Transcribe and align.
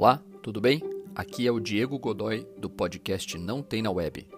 Olá, 0.00 0.22
tudo 0.44 0.60
bem? 0.60 0.80
Aqui 1.12 1.44
é 1.44 1.50
o 1.50 1.58
Diego 1.58 1.98
Godoy 1.98 2.46
do 2.56 2.70
podcast 2.70 3.36
Não 3.36 3.64
Tem 3.64 3.82
na 3.82 3.90
Web. 3.90 4.28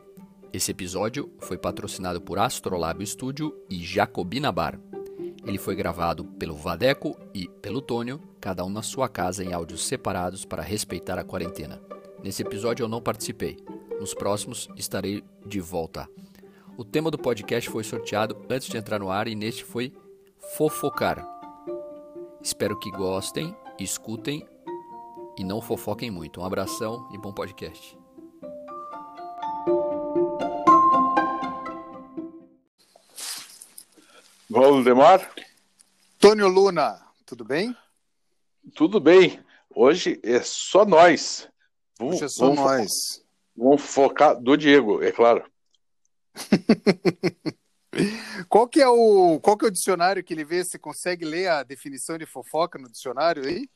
Esse 0.55 0.71
episódio 0.71 1.31
foi 1.39 1.59
patrocinado 1.59 2.19
por 2.19 2.39
Astrolabio 2.39 3.07
Studio 3.07 3.55
e 3.69 3.77
Jacobina 3.85 4.51
Bar. 4.51 4.81
Ele 5.45 5.59
foi 5.59 5.77
gravado 5.77 6.25
pelo 6.25 6.55
Vadeco 6.55 7.15
e 7.35 7.47
pelo 7.61 7.83
Tônio, 7.83 8.23
cada 8.41 8.65
um 8.65 8.71
na 8.71 8.81
sua 8.81 9.07
casa 9.07 9.45
em 9.45 9.53
áudios 9.53 9.87
separados 9.87 10.47
para 10.47 10.63
respeitar 10.63 11.19
a 11.19 11.25
quarentena. 11.25 11.79
Nesse 12.25 12.41
episódio 12.41 12.85
eu 12.85 12.89
não 12.89 13.03
participei. 13.03 13.59
Nos 14.01 14.15
próximos 14.15 14.67
estarei 14.79 15.23
de 15.45 15.61
volta. 15.61 16.09
O 16.75 16.87
tema 16.87 17.11
do 17.11 17.19
podcast 17.19 17.69
foi 17.69 17.85
sorteado 17.85 18.35
antes 18.49 18.67
de 18.67 18.79
entrar 18.79 18.99
no 18.99 19.11
ar 19.11 19.29
e 19.29 19.35
neste 19.35 19.63
foi 19.63 19.93
fofocar. 20.57 21.23
Espero 22.43 22.79
que 22.79 22.91
gostem, 22.91 23.55
escutem 23.79 24.43
e 25.41 25.45
não 25.45 25.63
fofoquem 25.63 26.11
muito. 26.11 26.39
Um 26.39 26.45
abração 26.45 27.09
e 27.15 27.17
bom 27.17 27.33
podcast. 27.33 27.99
Valdemar? 34.51 35.35
Tônio 36.19 36.47
Luna, 36.47 37.01
tudo 37.25 37.43
bem? 37.43 37.75
Tudo 38.75 39.01
bem. 39.01 39.43
Hoje 39.75 40.21
é 40.23 40.43
só 40.43 40.85
nós. 40.85 41.49
Vamos, 41.99 42.17
Hoje 42.17 42.25
é 42.25 42.29
só 42.29 42.45
vamos 42.45 42.61
nós. 42.61 42.93
Focar, 42.93 43.27
vamos 43.57 43.83
focar 43.83 44.39
do 44.39 44.59
Diego, 44.59 45.03
é 45.03 45.11
claro. 45.11 45.51
qual 48.47 48.69
que 48.69 48.83
é 48.83 48.89
o 48.89 49.41
qual 49.41 49.57
que 49.57 49.65
é 49.65 49.69
o 49.69 49.73
dicionário 49.73 50.23
que 50.23 50.35
ele 50.35 50.45
vê? 50.45 50.63
Você 50.63 50.79
consegue 50.79 51.25
ler 51.25 51.49
a 51.49 51.63
definição 51.63 52.19
de 52.19 52.27
fofoca 52.27 52.79
no 52.79 52.91
dicionário 52.91 53.47
aí? 53.47 53.67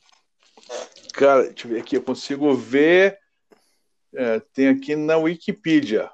Cara, 1.13 1.45
deixa 1.45 1.67
eu 1.67 1.73
ver 1.73 1.81
aqui, 1.81 1.97
eu 1.97 2.03
consigo 2.03 2.55
ver. 2.55 3.19
É, 4.15 4.41
tem 4.41 4.69
aqui 4.69 4.95
na 4.95 5.17
Wikipedia. 5.17 6.11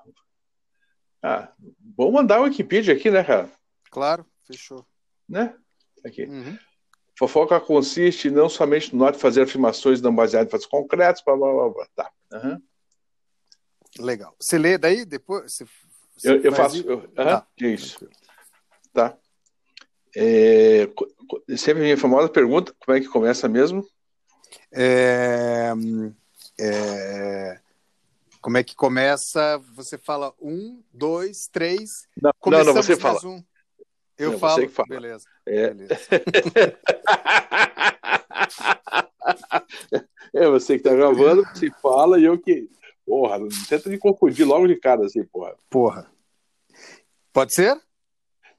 Ah, 1.22 1.52
vamos 1.96 2.14
mandar 2.14 2.36
a 2.36 2.42
Wikipedia 2.42 2.94
aqui, 2.94 3.10
né, 3.10 3.22
cara? 3.22 3.50
Claro, 3.90 4.24
fechou. 4.46 4.86
Né? 5.28 5.54
Aqui. 6.04 6.24
Uhum. 6.24 6.58
Fofoca 7.18 7.60
consiste 7.60 8.30
não 8.30 8.48
somente 8.48 8.96
no 8.96 9.04
ato 9.04 9.16
de 9.16 9.22
fazer 9.22 9.42
afirmações 9.42 10.00
não 10.00 10.14
baseadas 10.14 10.48
em 10.48 10.50
fatos 10.50 10.66
concretos, 10.66 11.22
blá, 11.22 11.36
blá, 11.36 11.52
blá, 11.52 11.68
blá. 11.68 11.88
Tá. 11.94 12.10
Uhum. 12.32 12.62
Legal. 13.98 14.34
Você 14.40 14.56
lê 14.56 14.78
daí 14.78 15.04
depois? 15.04 15.52
Você, 15.52 15.66
você 16.16 16.30
eu, 16.30 16.42
eu 16.42 16.52
faço. 16.52 16.80
Eu, 16.88 16.98
uhum, 16.98 17.08
tá. 17.08 17.46
Isso. 17.58 18.08
Tá. 18.92 19.18
É, 20.16 20.88
sempre 21.56 21.82
a 21.82 21.84
minha 21.84 21.98
famosa 21.98 22.28
pergunta: 22.28 22.74
como 22.78 22.96
é 22.96 23.00
que 23.00 23.08
começa 23.08 23.48
mesmo? 23.48 23.86
É, 24.72 25.72
é, 26.58 27.60
como 28.40 28.56
é 28.56 28.64
que 28.64 28.74
começa? 28.74 29.58
Você 29.74 29.98
fala 29.98 30.32
um, 30.40 30.82
dois, 30.92 31.46
três. 31.48 32.08
Não, 32.20 32.32
não, 32.46 32.64
não, 32.64 32.74
você 32.74 32.96
fala. 32.96 33.20
Um. 33.24 33.44
Eu 34.18 34.32
não, 34.32 34.38
falo. 34.38 34.68
Fala. 34.68 34.88
Beleza. 34.88 35.28
É. 35.46 35.74
beleza. 35.74 35.94
é 40.34 40.48
você 40.48 40.78
que 40.78 40.84
tá 40.84 40.94
gravando, 40.94 41.44
você 41.44 41.70
fala 41.82 42.18
e 42.18 42.24
eu 42.24 42.38
que. 42.38 42.70
Porra, 43.04 43.38
não 43.38 43.48
tenta 43.68 43.90
me 43.90 43.98
confundir 43.98 44.46
logo 44.46 44.66
de 44.66 44.76
cara 44.76 45.04
assim, 45.04 45.22
porra. 45.24 45.54
Porra. 45.68 46.10
Pode 47.32 47.54
ser? 47.54 47.78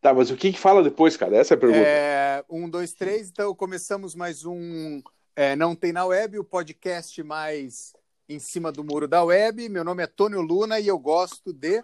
Tá, 0.02 0.14
mas 0.14 0.32
o 0.32 0.36
que, 0.36 0.52
que 0.52 0.60
fala 0.60 0.84
depois, 0.84 1.16
cara? 1.16 1.38
Essa 1.38 1.54
é 1.54 1.58
a 1.58 1.60
pergunta. 1.60 1.88
É, 1.88 2.44
um, 2.50 2.70
dois, 2.70 2.94
três. 2.94 3.30
Então 3.30 3.56
começamos 3.56 4.16
mais 4.16 4.46
um 4.46 5.02
é, 5.36 5.56
Não 5.56 5.76
Tem 5.76 5.92
na 5.92 6.06
Web, 6.06 6.40
o 6.40 6.44
podcast 6.44 7.22
mais 7.24 7.94
em 8.28 8.40
cima 8.40 8.72
do 8.72 8.84
muro 8.84 9.08
da 9.08 9.24
web. 9.24 9.68
Meu 9.70 9.84
nome 9.84 10.04
é 10.04 10.08
Tônio 10.08 10.42
Luna 10.42 10.80
e 10.80 10.88
eu 10.88 10.98
gosto 10.98 11.54
de 11.54 11.84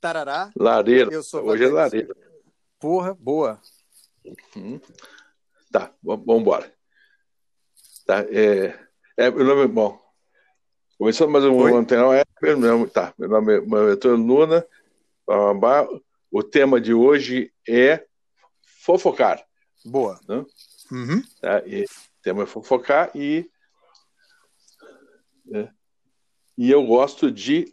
Tarará. 0.00 0.50
Lareira. 0.56 1.12
Eu 1.12 1.22
sou 1.22 1.44
Hoje 1.44 1.64
é 1.64 1.68
lareira. 1.68 2.14
Porra, 2.78 3.14
boa. 3.14 3.60
Uhum. 4.56 4.80
Tá, 5.70 5.92
vamos 6.02 6.40
embora. 6.40 6.72
Tá, 8.06 8.20
é, 8.30 8.78
é, 9.16 9.30
meu 9.30 9.44
nome 9.44 9.64
é 9.64 9.68
bom. 9.68 10.00
Começando 10.96 11.30
mais 11.30 11.44
um 11.44 11.56
Oi? 11.56 11.72
Antena 11.72 12.06
Web. 12.06 12.26
Meu 12.40 12.56
nome, 12.58 12.90
tá, 12.90 13.12
meu 13.18 13.28
nome 13.28 13.56
é, 13.56 13.60
meu 13.60 13.92
é 13.92 13.96
Tônio 13.96 14.24
Luna. 14.24 14.66
O 16.30 16.42
tema 16.42 16.80
de 16.80 16.94
hoje 16.94 17.52
é 17.68 18.04
fofocar. 18.62 19.44
Boa. 19.84 20.18
Né? 20.28 20.44
Uhum. 20.90 21.22
Tá, 21.40 21.62
e, 21.66 21.84
tema 22.22 22.42
é 22.42 22.46
fofocar 22.46 23.10
e. 23.14 23.50
É, 25.52 25.68
e 26.56 26.70
eu 26.70 26.84
gosto 26.84 27.30
de 27.30 27.72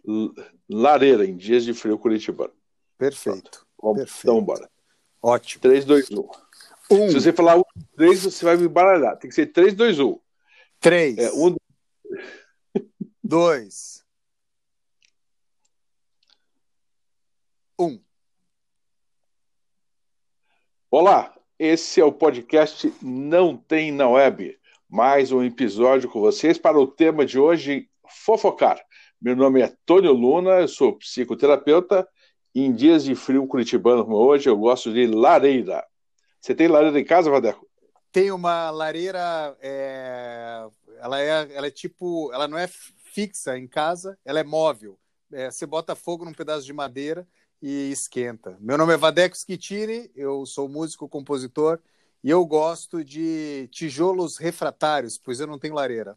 lareira 0.70 1.26
em 1.26 1.36
dias 1.36 1.64
de 1.64 1.74
frio 1.74 1.98
curitibano. 1.98 2.54
Perfeito. 2.98 3.66
Vamos, 3.82 3.98
Perfeito. 3.98 4.20
Então, 4.22 4.44
bora. 4.44 4.70
Ótimo. 5.22 5.62
3, 5.62 5.86
2, 5.86 6.12
1. 6.12 6.30
Um. 6.92 7.10
Se 7.10 7.14
você 7.16 7.34
falar 7.34 7.58
1, 7.58 7.64
3, 7.98 8.24
você 8.24 8.46
vai 8.46 8.56
me 8.58 8.66
embaralhar. 8.66 9.18
Tem 9.18 9.28
que 9.28 9.36
ser 9.36 9.48
3, 9.48 9.74
2, 9.74 10.00
1. 10.00 10.20
3. 10.80 11.18
É, 11.18 11.32
1, 11.32 11.56
2. 13.24 14.06
1. 17.80 18.00
Olá, 20.92 21.35
esse 21.58 22.02
é 22.02 22.06
o 22.06 22.12
podcast 22.12 22.94
Não 23.02 23.56
Tem 23.56 23.92
na 23.92 24.10
Web. 24.10 24.58
Mais 24.90 25.32
um 25.32 25.42
episódio 25.42 26.10
com 26.10 26.20
vocês 26.20 26.58
para 26.58 26.78
o 26.78 26.86
tema 26.86 27.26
de 27.26 27.40
hoje, 27.40 27.90
fofocar. 28.26 28.80
Meu 29.22 29.36
nome 29.36 29.62
é 29.62 29.74
Tônio 29.86 30.12
Luna, 30.12 30.60
eu 30.60 30.68
sou 30.68 30.98
psicoterapeuta 30.98 32.08
em 32.54 32.74
dias 32.74 33.06
de 33.06 33.16
frio 33.16 33.48
curitibano 33.48 34.04
como 34.04 34.18
hoje, 34.18 34.50
eu 34.50 34.58
gosto 34.58 34.94
de 34.94 35.08
lareira. 35.08 35.86
Você 36.42 36.54
tem 36.54 36.68
lareira 36.68 37.00
em 37.00 37.06
casa, 37.06 37.32
Vadeco? 37.32 37.66
Tem 38.12 38.32
uma 38.32 38.70
lareira, 38.70 39.56
é... 39.62 40.66
Ela, 41.00 41.22
é, 41.22 41.56
ela 41.56 41.68
é 41.68 41.72
tipo, 41.72 42.32
ela 42.34 42.48
não 42.48 42.58
é 42.58 42.68
fixa 42.68 43.58
em 43.58 43.68
casa, 43.68 44.18
ela 44.26 44.40
é 44.40 44.44
móvel. 44.44 44.98
É, 45.32 45.50
você 45.50 45.66
bota 45.66 45.96
fogo 45.96 46.26
num 46.26 46.34
pedaço 46.34 46.66
de 46.66 46.74
madeira 46.74 47.28
e 47.68 47.90
esquenta. 47.90 48.56
Meu 48.62 48.78
nome 48.78 48.94
é 48.94 48.98
Vadeco 48.98 49.36
Schittini, 49.36 50.12
eu 50.16 50.46
sou 50.46 50.70
músico, 50.70 51.10
compositor 51.10 51.80
e 52.24 52.30
eu 52.30 52.46
gosto 52.46 53.04
de 53.04 53.68
tijolos 53.72 54.38
refratários, 54.38 55.18
pois 55.18 55.40
eu 55.40 55.48
não 55.48 55.58
tenho 55.58 55.74
lareira. 55.74 56.16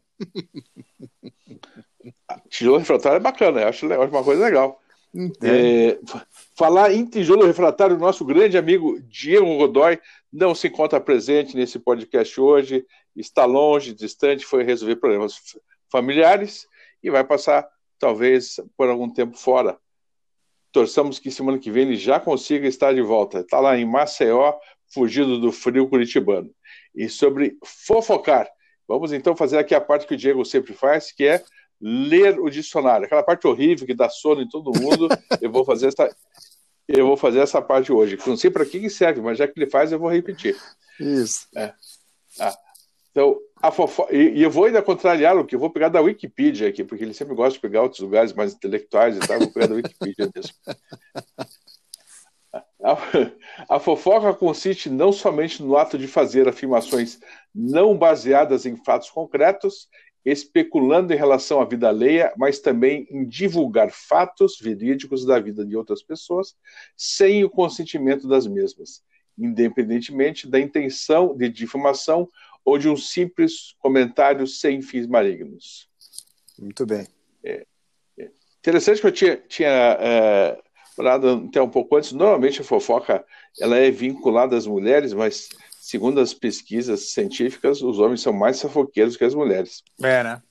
Tijolo 2.49 2.77
refratário 2.77 3.17
é 3.17 3.19
bacana, 3.19 3.61
eu 3.61 3.67
acho, 3.67 3.87
uma 3.87 4.23
coisa 4.23 4.45
legal. 4.45 4.79
É, 5.41 5.99
falar 6.55 6.93
em 6.93 7.03
tijolo 7.03 7.47
refratário, 7.47 7.97
nosso 7.97 8.23
grande 8.23 8.55
amigo 8.55 9.01
Diego 9.01 9.57
Godoy 9.57 9.99
não 10.31 10.53
se 10.53 10.67
encontra 10.67 11.01
presente 11.01 11.57
nesse 11.57 11.79
podcast 11.79 12.39
hoje, 12.39 12.85
está 13.15 13.45
longe, 13.45 13.95
distante, 13.95 14.45
foi 14.45 14.63
resolver 14.63 14.97
problemas 14.97 15.33
familiares 15.91 16.67
e 17.01 17.09
vai 17.09 17.23
passar, 17.23 17.67
talvez, 17.97 18.59
por 18.77 18.87
algum 18.87 19.09
tempo 19.09 19.35
fora 19.35 19.79
torçamos 20.71 21.19
que 21.19 21.31
semana 21.31 21.57
que 21.57 21.71
vem 21.71 21.83
ele 21.83 21.95
já 21.95 22.19
consiga 22.19 22.67
estar 22.67 22.93
de 22.93 23.01
volta. 23.01 23.39
Está 23.39 23.59
lá 23.59 23.77
em 23.77 23.85
Maceió, 23.85 24.53
fugido 24.93 25.39
do 25.39 25.51
frio 25.51 25.87
curitibano. 25.87 26.49
E 26.95 27.07
sobre 27.07 27.57
fofocar, 27.63 28.49
vamos 28.87 29.13
então 29.13 29.35
fazer 29.35 29.57
aqui 29.57 29.73
a 29.75 29.81
parte 29.81 30.07
que 30.07 30.13
o 30.13 30.17
Diego 30.17 30.43
sempre 30.43 30.73
faz, 30.73 31.11
que 31.11 31.25
é 31.25 31.43
ler 31.79 32.39
o 32.39 32.49
dicionário. 32.49 33.05
Aquela 33.05 33.23
parte 33.23 33.47
horrível 33.47 33.85
que 33.85 33.93
dá 33.93 34.09
sono 34.09 34.41
em 34.41 34.49
todo 34.49 34.77
mundo. 34.79 35.07
eu 35.41 35.51
vou 35.51 35.63
fazer 35.63 35.87
essa, 35.87 36.15
eu 36.87 37.05
vou 37.05 37.15
fazer 37.15 37.39
essa 37.39 37.61
parte 37.61 37.91
hoje. 37.91 38.17
Não 38.25 38.35
sei 38.35 38.49
para 38.49 38.65
que 38.65 38.89
serve, 38.89 39.21
mas 39.21 39.37
já 39.37 39.47
que 39.47 39.57
ele 39.57 39.69
faz, 39.69 39.91
eu 39.91 39.99
vou 39.99 40.09
repetir. 40.09 40.57
Isso. 40.99 41.47
É. 41.55 41.73
Ah. 42.39 42.55
Então, 43.11 43.37
a 43.61 43.71
fofo... 43.71 44.07
e, 44.11 44.39
e, 44.39 44.43
eu 44.43 44.49
vou 44.49 44.65
ainda 44.65 44.81
contrariá-lo, 44.81 45.45
que 45.45 45.55
eu 45.55 45.59
vou 45.59 45.69
pegar 45.69 45.89
da 45.89 46.01
Wikipedia 46.01 46.69
aqui, 46.69 46.83
porque 46.83 47.03
ele 47.03 47.13
sempre 47.13 47.35
gosta 47.35 47.53
de 47.53 47.59
pegar 47.59 47.81
outros 47.81 48.01
lugares 48.01 48.33
mais 48.33 48.53
intelectuais 48.53 49.17
e 49.17 49.19
tal, 49.19 49.39
vou 49.39 49.51
pegar 49.51 49.67
da 49.67 49.75
Wikipedia 49.75 50.29
mesmo. 50.33 50.53
A, 52.81 53.75
a 53.75 53.79
fofoca 53.79 54.33
consiste 54.33 54.89
não 54.89 55.11
somente 55.11 55.61
no 55.61 55.75
ato 55.75 55.97
de 55.97 56.07
fazer 56.07 56.47
afirmações 56.47 57.19
não 57.53 57.97
baseadas 57.97 58.65
em 58.65 58.77
fatos 58.77 59.09
concretos, 59.09 59.89
especulando 60.23 61.13
em 61.13 61.17
relação 61.17 61.61
à 61.61 61.65
vida 61.65 61.89
alheia, 61.89 62.33
mas 62.37 62.59
também 62.59 63.07
em 63.09 63.25
divulgar 63.25 63.89
fatos 63.91 64.57
verídicos 64.59 65.25
da 65.25 65.39
vida 65.39 65.65
de 65.65 65.75
outras 65.75 66.01
pessoas 66.01 66.55
sem 66.95 67.43
o 67.43 67.49
consentimento 67.49 68.27
das 68.27 68.47
mesmas, 68.47 69.01
independentemente 69.37 70.47
da 70.47 70.59
intenção 70.59 71.35
de 71.35 71.49
difamação 71.49 72.29
ou 72.63 72.77
de 72.77 72.89
um 72.89 72.95
simples 72.95 73.75
comentário 73.79 74.45
sem 74.45 74.81
fins 74.81 75.07
malignos. 75.07 75.89
Muito 76.57 76.85
bem. 76.85 77.07
É, 77.43 77.65
é. 78.17 78.29
Interessante 78.59 79.01
que 79.01 79.07
eu 79.07 79.11
tinha, 79.11 79.37
tinha 79.47 79.69
é, 79.69 80.61
falado 80.95 81.45
até 81.47 81.61
um 81.61 81.69
pouco 81.69 81.95
antes, 81.95 82.11
normalmente 82.11 82.61
a 82.61 82.63
fofoca 82.63 83.25
ela 83.59 83.77
é 83.77 83.89
vinculada 83.89 84.55
às 84.55 84.67
mulheres, 84.67 85.13
mas 85.13 85.49
segundo 85.79 86.19
as 86.19 86.33
pesquisas 86.33 87.11
científicas, 87.11 87.81
os 87.81 87.99
homens 87.99 88.21
são 88.21 88.33
mais 88.33 88.61
fofoqueiros 88.61 89.17
que 89.17 89.23
as 89.23 89.33
mulheres. 89.33 89.83
É, 90.03 90.23
né? 90.23 90.41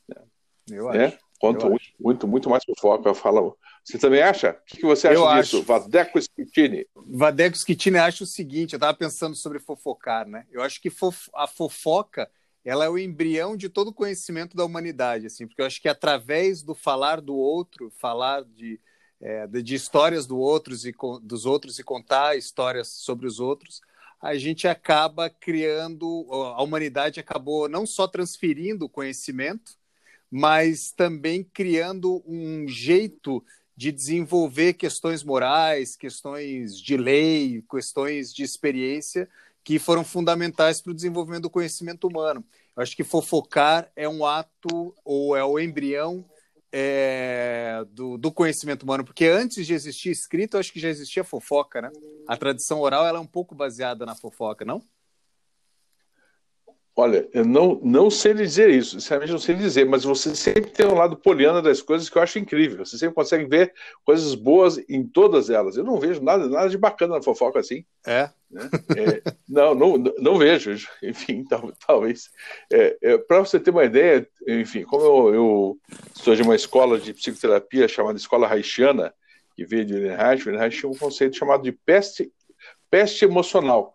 Eu 0.70 0.90
é, 0.92 1.06
acho. 1.06 1.18
Conta 1.38 1.66
eu 1.66 1.70
muito, 1.70 1.84
muito, 2.00 2.28
muito 2.28 2.50
mais 2.50 2.64
fofoca. 2.64 3.14
Fala. 3.14 3.52
Você 3.88 3.98
também 3.98 4.20
acha? 4.22 4.50
O 4.50 4.76
que 4.76 4.82
você 4.84 5.08
acha 5.08 5.16
Eu 5.16 5.22
disso? 5.22 5.56
acho. 5.56 5.62
Vadeco 5.62 6.20
Schittini. 6.20 6.86
Vadeco 6.94 7.56
Schittini 7.56 7.96
acha 7.96 8.22
o 8.22 8.26
seguinte, 8.26 8.74
eu 8.74 8.76
estava 8.76 8.94
pensando 8.94 9.34
sobre 9.34 9.58
fofocar, 9.58 10.28
né? 10.28 10.44
Eu 10.52 10.62
acho 10.62 10.80
que 10.80 10.90
fof- 10.90 11.30
a 11.34 11.46
fofoca 11.46 12.30
ela 12.64 12.84
é 12.84 12.88
o 12.90 12.98
embrião 12.98 13.56
de 13.56 13.70
todo 13.70 13.88
o 13.88 13.94
conhecimento 13.94 14.54
da 14.54 14.62
humanidade, 14.62 15.24
assim, 15.24 15.46
porque 15.46 15.62
eu 15.62 15.66
acho 15.66 15.80
que 15.80 15.88
através 15.88 16.62
do 16.62 16.74
falar 16.74 17.18
do 17.22 17.34
outro, 17.34 17.90
falar 17.98 18.44
de, 18.44 18.78
é, 19.22 19.46
de, 19.46 19.74
histórias 19.74 20.26
do 20.26 20.36
outros 20.38 20.84
e 20.84 20.92
dos 21.22 21.46
outros 21.46 21.78
e 21.78 21.82
contar 21.82 22.36
histórias 22.36 22.88
sobre 22.88 23.26
os 23.26 23.40
outros, 23.40 23.80
a 24.20 24.36
gente 24.36 24.68
acaba 24.68 25.30
criando, 25.30 26.26
a 26.30 26.62
humanidade 26.62 27.20
acabou 27.20 27.70
não 27.70 27.86
só 27.86 28.06
transferindo 28.06 28.86
conhecimento, 28.86 29.78
mas 30.30 30.92
também 30.92 31.42
criando 31.42 32.22
um 32.26 32.68
jeito 32.68 33.42
de 33.78 33.92
desenvolver 33.92 34.74
questões 34.74 35.22
morais, 35.22 35.94
questões 35.94 36.76
de 36.76 36.96
lei, 36.96 37.62
questões 37.70 38.34
de 38.34 38.42
experiência 38.42 39.28
que 39.62 39.78
foram 39.78 40.02
fundamentais 40.02 40.82
para 40.82 40.90
o 40.90 40.94
desenvolvimento 40.94 41.42
do 41.42 41.50
conhecimento 41.50 42.08
humano. 42.08 42.44
Eu 42.76 42.82
acho 42.82 42.96
que 42.96 43.04
fofocar 43.04 43.88
é 43.94 44.08
um 44.08 44.26
ato 44.26 44.92
ou 45.04 45.36
é 45.36 45.44
o 45.44 45.60
embrião 45.60 46.24
é, 46.72 47.84
do, 47.90 48.18
do, 48.18 48.32
conhecimento 48.32 48.82
humano, 48.82 49.04
porque 49.04 49.26
antes 49.26 49.64
de 49.64 49.74
existir 49.74 50.10
escrito, 50.10 50.54
eu 50.56 50.60
acho 50.60 50.72
que 50.72 50.80
já 50.80 50.88
existia 50.88 51.22
fofoca, 51.22 51.80
né? 51.80 51.92
A 52.26 52.36
tradição 52.36 52.80
oral 52.80 53.06
ela 53.06 53.18
é 53.18 53.22
um 53.22 53.26
pouco 53.26 53.54
baseada 53.54 54.04
na 54.04 54.16
fofoca, 54.16 54.64
não? 54.64 54.82
Olha, 57.00 57.28
eu 57.32 57.44
não, 57.44 57.80
não 57.80 58.10
sei 58.10 58.32
lhe 58.32 58.42
dizer 58.42 58.70
isso, 58.70 58.98
sinceramente 58.98 59.30
não 59.30 59.38
sei 59.38 59.54
lhe 59.54 59.62
dizer, 59.62 59.86
mas 59.86 60.02
você 60.02 60.34
sempre 60.34 60.72
tem 60.72 60.84
um 60.84 60.96
lado 60.96 61.16
poliana 61.16 61.62
das 61.62 61.80
coisas 61.80 62.10
que 62.10 62.18
eu 62.18 62.22
acho 62.22 62.40
incrível. 62.40 62.84
Você 62.84 62.98
sempre 62.98 63.14
consegue 63.14 63.44
ver 63.44 63.72
coisas 64.04 64.34
boas 64.34 64.78
em 64.88 65.06
todas 65.06 65.48
elas. 65.48 65.76
Eu 65.76 65.84
não 65.84 66.00
vejo 66.00 66.20
nada, 66.20 66.48
nada 66.48 66.68
de 66.68 66.76
bacana 66.76 67.14
na 67.14 67.22
fofoca 67.22 67.60
assim. 67.60 67.84
É? 68.04 68.30
Né? 68.50 68.68
é 68.96 69.22
não, 69.48 69.76
não, 69.76 69.96
não 70.18 70.38
vejo. 70.38 70.76
Enfim, 71.00 71.44
tal, 71.44 71.72
talvez. 71.86 72.30
É, 72.68 72.98
é, 73.00 73.16
Para 73.16 73.38
você 73.38 73.60
ter 73.60 73.70
uma 73.70 73.84
ideia, 73.84 74.28
enfim, 74.48 74.82
como 74.82 75.04
eu, 75.04 75.34
eu 75.34 75.78
sou 76.14 76.34
de 76.34 76.42
uma 76.42 76.56
escola 76.56 76.98
de 76.98 77.14
psicoterapia 77.14 77.86
chamada 77.86 78.18
Escola 78.18 78.48
Haitiana, 78.48 79.14
que 79.54 79.64
veio 79.64 79.84
de 79.84 80.08
Reich, 80.08 80.50
Reich 80.50 80.80
tinha 80.80 80.90
um 80.90 80.98
conceito 80.98 81.36
chamado 81.36 81.62
de 81.62 81.70
peste, 81.70 82.32
peste 82.90 83.24
emocional 83.24 83.94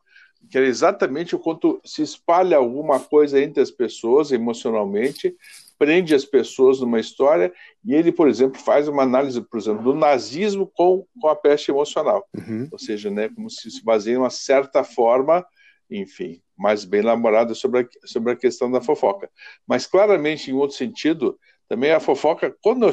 que 0.50 0.58
era 0.58 0.68
exatamente 0.68 1.36
o 1.36 1.40
quanto 1.40 1.80
se 1.84 2.02
espalha 2.02 2.58
alguma 2.58 3.00
coisa 3.00 3.42
entre 3.42 3.62
as 3.62 3.72
pessoas 3.72 4.32
emocionalmente, 4.32 5.36
prende 5.78 6.14
as 6.14 6.24
pessoas 6.24 6.80
numa 6.80 7.00
história, 7.00 7.52
e 7.84 7.94
ele, 7.94 8.12
por 8.12 8.28
exemplo, 8.30 8.60
faz 8.60 8.88
uma 8.88 9.04
análise, 9.04 9.42
por 9.42 9.60
exemplo, 9.60 9.84
do 9.84 9.96
nazismo 9.96 10.66
com, 10.68 11.06
com 11.20 11.28
a 11.28 11.36
peste 11.36 11.72
emocional. 11.72 12.28
Uhum. 12.38 12.68
Ou 12.72 12.80
seja, 12.80 13.10
né, 13.10 13.30
como 13.30 13.50
se 13.50 13.70
se 13.70 13.84
baseia 13.84 14.16
em 14.16 14.18
uma 14.18 14.30
certa 14.30 14.84
forma, 14.84 15.46
enfim, 15.90 16.42
mais 16.58 16.86
bem 16.86 17.02
elaborada 17.02 17.54
sobre 17.54 17.82
a, 17.82 18.08
sobre 18.08 18.32
a 18.32 18.36
questão 18.36 18.72
da 18.72 18.82
fofoca. 18.82 19.30
Mas, 19.68 19.86
claramente, 19.86 20.52
em 20.52 20.54
outro 20.54 20.78
sentido, 20.78 21.38
também 21.68 21.92
a 21.92 22.00
fofoca, 22.00 22.56
quando 22.62 22.90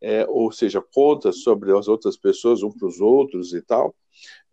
é, 0.00 0.24
ou 0.28 0.50
seja, 0.50 0.80
conta 0.80 1.30
sobre 1.32 1.76
as 1.76 1.86
outras 1.86 2.16
pessoas, 2.16 2.62
um 2.62 2.70
para 2.70 2.88
os 2.88 3.00
outros 3.00 3.52
e 3.52 3.60
tal, 3.60 3.94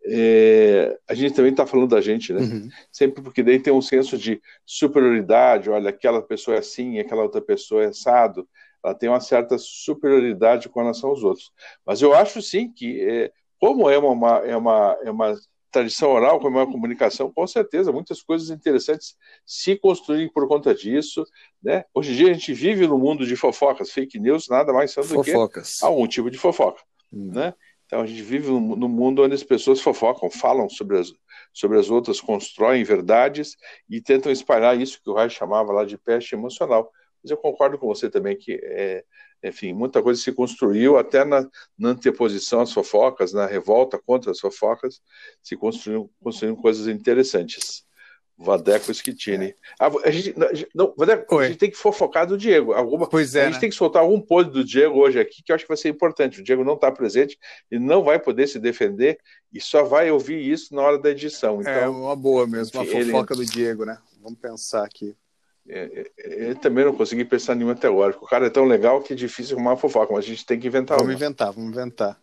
é, 0.04 0.98
a 1.08 1.14
gente 1.14 1.34
também 1.34 1.50
está 1.50 1.66
falando 1.66 1.90
da 1.90 2.00
gente, 2.00 2.32
né? 2.32 2.40
Uhum. 2.40 2.68
Sempre 2.90 3.22
porque 3.22 3.42
daí 3.42 3.58
tem 3.58 3.72
um 3.72 3.82
senso 3.82 4.16
de 4.16 4.40
superioridade, 4.64 5.68
olha, 5.70 5.90
aquela 5.90 6.22
pessoa 6.22 6.56
é 6.56 6.60
assim, 6.60 6.98
aquela 6.98 7.22
outra 7.22 7.40
pessoa 7.40 7.82
é 7.84 7.88
assado, 7.88 8.48
ela 8.84 8.94
tem 8.94 9.08
uma 9.08 9.20
certa 9.20 9.56
superioridade 9.58 10.68
com 10.68 10.80
relação 10.80 11.10
aos 11.10 11.22
outros. 11.24 11.50
Mas 11.84 12.00
eu 12.00 12.14
acho 12.14 12.40
sim 12.40 12.72
que, 12.72 13.00
é, 13.02 13.30
como 13.58 13.90
é 13.90 13.98
uma, 13.98 14.38
é, 14.38 14.56
uma, 14.56 14.96
é 15.02 15.10
uma 15.10 15.34
tradição 15.70 16.10
oral, 16.12 16.40
como 16.40 16.58
é 16.58 16.62
uma 16.62 16.72
comunicação, 16.72 17.30
com 17.30 17.46
certeza 17.46 17.92
muitas 17.92 18.22
coisas 18.22 18.48
interessantes 18.50 19.16
se 19.44 19.76
construírem 19.76 20.30
por 20.32 20.48
conta 20.48 20.74
disso, 20.74 21.24
né? 21.62 21.84
Hoje 21.92 22.12
em 22.12 22.16
dia 22.16 22.30
a 22.30 22.32
gente 22.32 22.54
vive 22.54 22.86
no 22.86 22.96
mundo 22.98 23.26
de 23.26 23.36
fofocas, 23.36 23.90
fake 23.90 24.18
news, 24.18 24.48
nada 24.48 24.72
mais 24.72 24.92
são 24.92 25.02
do 25.02 25.08
Fofocas. 25.22 25.78
que 25.80 25.84
algum 25.84 26.06
tipo 26.06 26.30
de 26.30 26.38
fofoca, 26.38 26.80
Hum. 27.12 27.30
né? 27.34 27.52
Então 27.88 28.02
a 28.02 28.06
gente 28.06 28.20
vive 28.20 28.50
num 28.50 28.88
mundo 28.88 29.22
onde 29.22 29.34
as 29.34 29.42
pessoas 29.42 29.80
fofocam, 29.80 30.30
falam 30.30 30.68
sobre 30.68 30.98
as, 30.98 31.10
sobre 31.54 31.78
as 31.78 31.88
outras, 31.88 32.20
constroem 32.20 32.84
verdades 32.84 33.56
e 33.88 33.98
tentam 33.98 34.30
espalhar 34.30 34.78
isso 34.78 35.00
que 35.02 35.08
o 35.08 35.14
Reich 35.14 35.34
chamava 35.34 35.72
lá 35.72 35.86
de 35.86 35.96
peste 35.96 36.34
emocional. 36.34 36.92
Mas 37.22 37.30
eu 37.30 37.38
concordo 37.38 37.78
com 37.78 37.86
você 37.86 38.10
também 38.10 38.36
que, 38.36 38.60
é, 38.62 39.02
enfim, 39.42 39.72
muita 39.72 40.02
coisa 40.02 40.20
se 40.20 40.30
construiu 40.32 40.98
até 40.98 41.24
na, 41.24 41.48
na 41.78 41.88
anteposição 41.88 42.60
às 42.60 42.74
fofocas, 42.74 43.32
na 43.32 43.46
revolta 43.46 43.98
contra 43.98 44.30
as 44.32 44.38
fofocas, 44.38 45.00
se 45.42 45.56
construíram, 45.56 46.10
construíram 46.22 46.56
coisas 46.60 46.88
interessantes. 46.88 47.87
Vadeco 48.40 48.94
Schittini. 48.94 49.52
Ah, 49.80 49.90
a 50.04 50.10
gente, 50.12 50.32
não, 50.72 50.94
Vadeco, 50.96 51.34
Oi. 51.34 51.44
a 51.44 51.48
gente 51.48 51.58
tem 51.58 51.70
que 51.70 51.76
fofocar 51.76 52.24
do 52.24 52.38
Diego. 52.38 52.72
Alguma, 52.72 53.08
Pois 53.08 53.34
a 53.34 53.40
é, 53.40 53.44
gente 53.46 53.54
né? 53.54 53.60
tem 53.60 53.68
que 53.70 53.74
soltar 53.74 54.02
algum 54.02 54.20
podre 54.20 54.52
do 54.52 54.64
Diego 54.64 54.96
hoje 55.00 55.18
aqui, 55.18 55.42
que 55.42 55.50
eu 55.50 55.56
acho 55.56 55.64
que 55.64 55.68
vai 55.68 55.76
ser 55.76 55.88
importante. 55.88 56.40
O 56.40 56.44
Diego 56.44 56.62
não 56.62 56.74
está 56.74 56.90
presente 56.92 57.36
e 57.70 57.78
não 57.80 58.04
vai 58.04 58.18
poder 58.20 58.46
se 58.46 58.60
defender 58.60 59.18
e 59.52 59.60
só 59.60 59.82
vai 59.82 60.10
ouvir 60.10 60.40
isso 60.40 60.72
na 60.74 60.82
hora 60.82 60.98
da 60.98 61.10
edição. 61.10 61.60
É 61.62 61.78
Então, 61.80 62.02
uma 62.02 62.14
boa 62.14 62.46
mesmo, 62.46 62.80
uma 62.80 62.86
ele- 62.88 63.10
fofoca 63.10 63.34
do 63.34 63.44
Diego, 63.44 63.84
né? 63.84 63.98
Vamos 64.22 64.38
pensar 64.38 64.84
aqui. 64.84 65.16
é, 65.68 66.06
é, 66.16 66.50
eu 66.50 66.54
também 66.54 66.84
não 66.84 66.94
consegui 66.94 67.24
pensar 67.24 67.54
nenhuma 67.56 67.74
porque 67.74 68.24
O 68.24 68.28
cara 68.28 68.46
é 68.46 68.50
tão 68.50 68.64
legal 68.66 69.02
que 69.02 69.12
é 69.12 69.16
difícil 69.16 69.56
arrumar 69.56 69.72
uma 69.72 69.76
fofoca, 69.76 70.12
mas 70.14 70.24
a 70.24 70.28
gente 70.28 70.46
tem 70.46 70.58
que 70.60 70.66
inventar 70.68 70.96
Vamos 70.96 71.10
uma. 71.12 71.16
inventar, 71.16 71.52
vamos 71.52 71.72
inventar. 71.76 72.18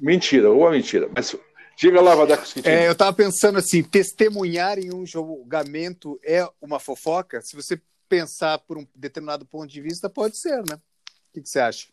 Mentira, 0.00 0.50
uma 0.52 0.70
mentira. 0.70 1.08
Mas 1.14 1.34
diga 1.76 2.00
lá, 2.00 2.14
Vadeco 2.14 2.46
Schittini. 2.46 2.74
É, 2.74 2.86
eu 2.86 2.92
estava 2.92 3.12
pensando 3.12 3.58
assim, 3.58 3.82
testemunhar 3.82 4.78
em 4.78 4.92
um 4.92 5.04
julgamento 5.06 6.18
é 6.24 6.46
uma 6.60 6.78
fofoca? 6.78 7.40
Se 7.42 7.56
você 7.56 7.80
pensar 8.08 8.58
por 8.58 8.78
um 8.78 8.86
determinado 8.94 9.44
ponto 9.46 9.66
de 9.66 9.80
vista, 9.80 10.08
pode 10.08 10.38
ser, 10.38 10.58
né? 10.68 10.74
O 10.74 11.32
que, 11.34 11.42
que 11.42 11.48
você 11.48 11.60
acha? 11.60 11.88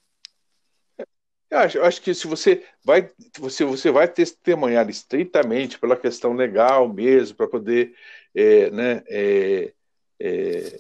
Eu 1.50 1.58
acho, 1.58 1.78
eu 1.80 1.86
acho 1.86 2.02
que 2.02 2.14
se 2.14 2.28
você 2.28 2.64
vai, 2.84 3.12
você, 3.38 3.66
você 3.66 3.92
vai 3.92 4.08
testemunhar 4.08 4.90
estritamente 4.90 5.78
pela 5.78 5.98
questão 5.98 6.34
legal 6.34 6.88
mesmo, 6.88 7.36
para 7.36 7.48
poder 7.48 7.94
é, 8.34 8.72
né, 8.72 9.04
é, 9.08 9.74
é, 10.18 10.80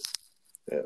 é, 0.70 0.84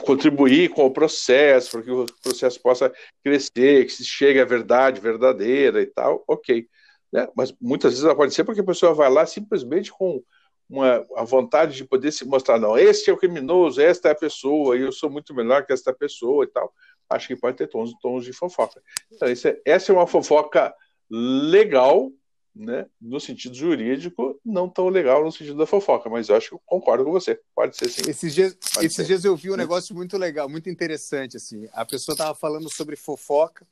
contribuir 0.00 0.70
com 0.70 0.86
o 0.86 0.90
processo, 0.90 1.72
para 1.72 1.82
que 1.82 1.90
o 1.90 2.06
processo 2.22 2.58
possa 2.62 2.90
crescer, 3.22 3.84
que 3.84 3.92
se 3.92 4.04
chegue 4.04 4.40
à 4.40 4.46
verdade 4.46 4.98
verdadeira 4.98 5.82
e 5.82 5.86
tal, 5.86 6.24
ok. 6.26 6.66
Né? 7.12 7.28
Mas 7.36 7.54
muitas 7.60 7.98
vezes 7.98 8.34
ser 8.34 8.44
porque 8.44 8.60
a 8.60 8.64
pessoa 8.64 8.94
vai 8.94 9.10
lá 9.10 9.24
simplesmente 9.26 9.92
com 9.92 10.22
uma, 10.68 11.06
a 11.16 11.24
vontade 11.24 11.76
de 11.76 11.84
poder 11.84 12.12
se 12.12 12.26
mostrar, 12.26 12.58
não, 12.58 12.76
este 12.76 13.08
é 13.08 13.12
o 13.12 13.16
criminoso, 13.16 13.80
esta 13.80 14.08
é 14.08 14.12
a 14.12 14.14
pessoa, 14.14 14.76
e 14.76 14.82
eu 14.82 14.92
sou 14.92 15.08
muito 15.08 15.34
melhor 15.34 15.64
que 15.64 15.72
esta 15.72 15.92
pessoa 15.92 16.44
e 16.44 16.48
tal. 16.48 16.72
Acho 17.08 17.26
que 17.28 17.36
pode 17.36 17.56
ter 17.56 17.66
tons, 17.68 17.92
tons 18.02 18.24
de 18.24 18.34
fofoca. 18.34 18.82
Então, 19.10 19.28
é, 19.28 19.60
essa 19.64 19.92
é 19.92 19.94
uma 19.94 20.06
fofoca 20.06 20.74
legal, 21.10 22.10
né, 22.54 22.86
no 23.00 23.20
sentido 23.20 23.54
jurídico, 23.54 24.40
não 24.44 24.68
tão 24.68 24.88
legal 24.88 25.24
no 25.24 25.30
sentido 25.30 25.56
da 25.56 25.66
fofoca, 25.66 26.10
mas 26.10 26.28
eu 26.28 26.36
acho 26.36 26.48
que 26.48 26.54
eu 26.54 26.62
concordo 26.66 27.04
com 27.04 27.12
você. 27.12 27.40
Pode 27.54 27.76
ser 27.76 27.88
sim. 27.88 28.02
Esses 28.08 28.34
dias, 28.34 28.56
Pode 28.74 28.86
esses 28.86 28.96
ser. 28.96 29.04
dias 29.04 29.24
eu 29.24 29.36
vi 29.36 29.50
um 29.50 29.56
negócio 29.56 29.94
muito 29.94 30.16
legal, 30.16 30.48
muito 30.48 30.68
interessante. 30.68 31.36
assim. 31.36 31.68
A 31.72 31.84
pessoa 31.84 32.14
estava 32.14 32.34
falando 32.34 32.68
sobre 32.72 32.96
fofoca 32.96 33.66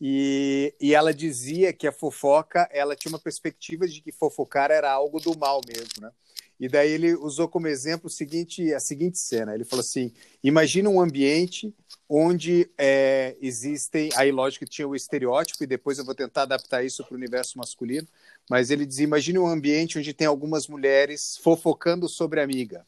e, 0.00 0.74
e 0.80 0.94
ela 0.94 1.12
dizia 1.12 1.72
que 1.72 1.86
a 1.86 1.92
fofoca 1.92 2.68
ela 2.72 2.94
tinha 2.94 3.10
uma 3.10 3.18
perspectiva 3.18 3.86
de 3.88 4.00
que 4.00 4.12
fofocar 4.12 4.70
era 4.70 4.90
algo 4.90 5.18
do 5.20 5.36
mal 5.36 5.60
mesmo, 5.66 6.00
né? 6.00 6.10
E 6.58 6.68
daí 6.68 6.90
ele 6.90 7.14
usou 7.14 7.48
como 7.48 7.68
exemplo 7.68 8.10
seguinte, 8.10 8.74
a 8.74 8.80
seguinte 8.80 9.18
cena. 9.18 9.54
Ele 9.54 9.64
falou 9.64 9.80
assim: 9.80 10.12
imagina 10.42 10.90
um 10.90 11.00
ambiente 11.00 11.72
onde 12.08 12.68
é, 12.76 13.36
existem. 13.40 14.10
Aí, 14.16 14.32
lógico 14.32 14.64
que 14.64 14.70
tinha 14.70 14.88
o 14.88 14.96
estereótipo, 14.96 15.62
e 15.62 15.66
depois 15.66 15.98
eu 15.98 16.04
vou 16.04 16.14
tentar 16.14 16.42
adaptar 16.42 16.84
isso 16.84 17.04
para 17.04 17.14
o 17.14 17.16
universo 17.16 17.58
masculino. 17.58 18.08
Mas 18.50 18.70
ele 18.70 18.84
dizia: 18.84 19.04
imagine 19.04 19.38
um 19.38 19.46
ambiente 19.46 19.98
onde 19.98 20.12
tem 20.12 20.26
algumas 20.26 20.66
mulheres 20.66 21.36
fofocando 21.36 22.08
sobre 22.08 22.40
a 22.40 22.44
amiga. 22.44 22.84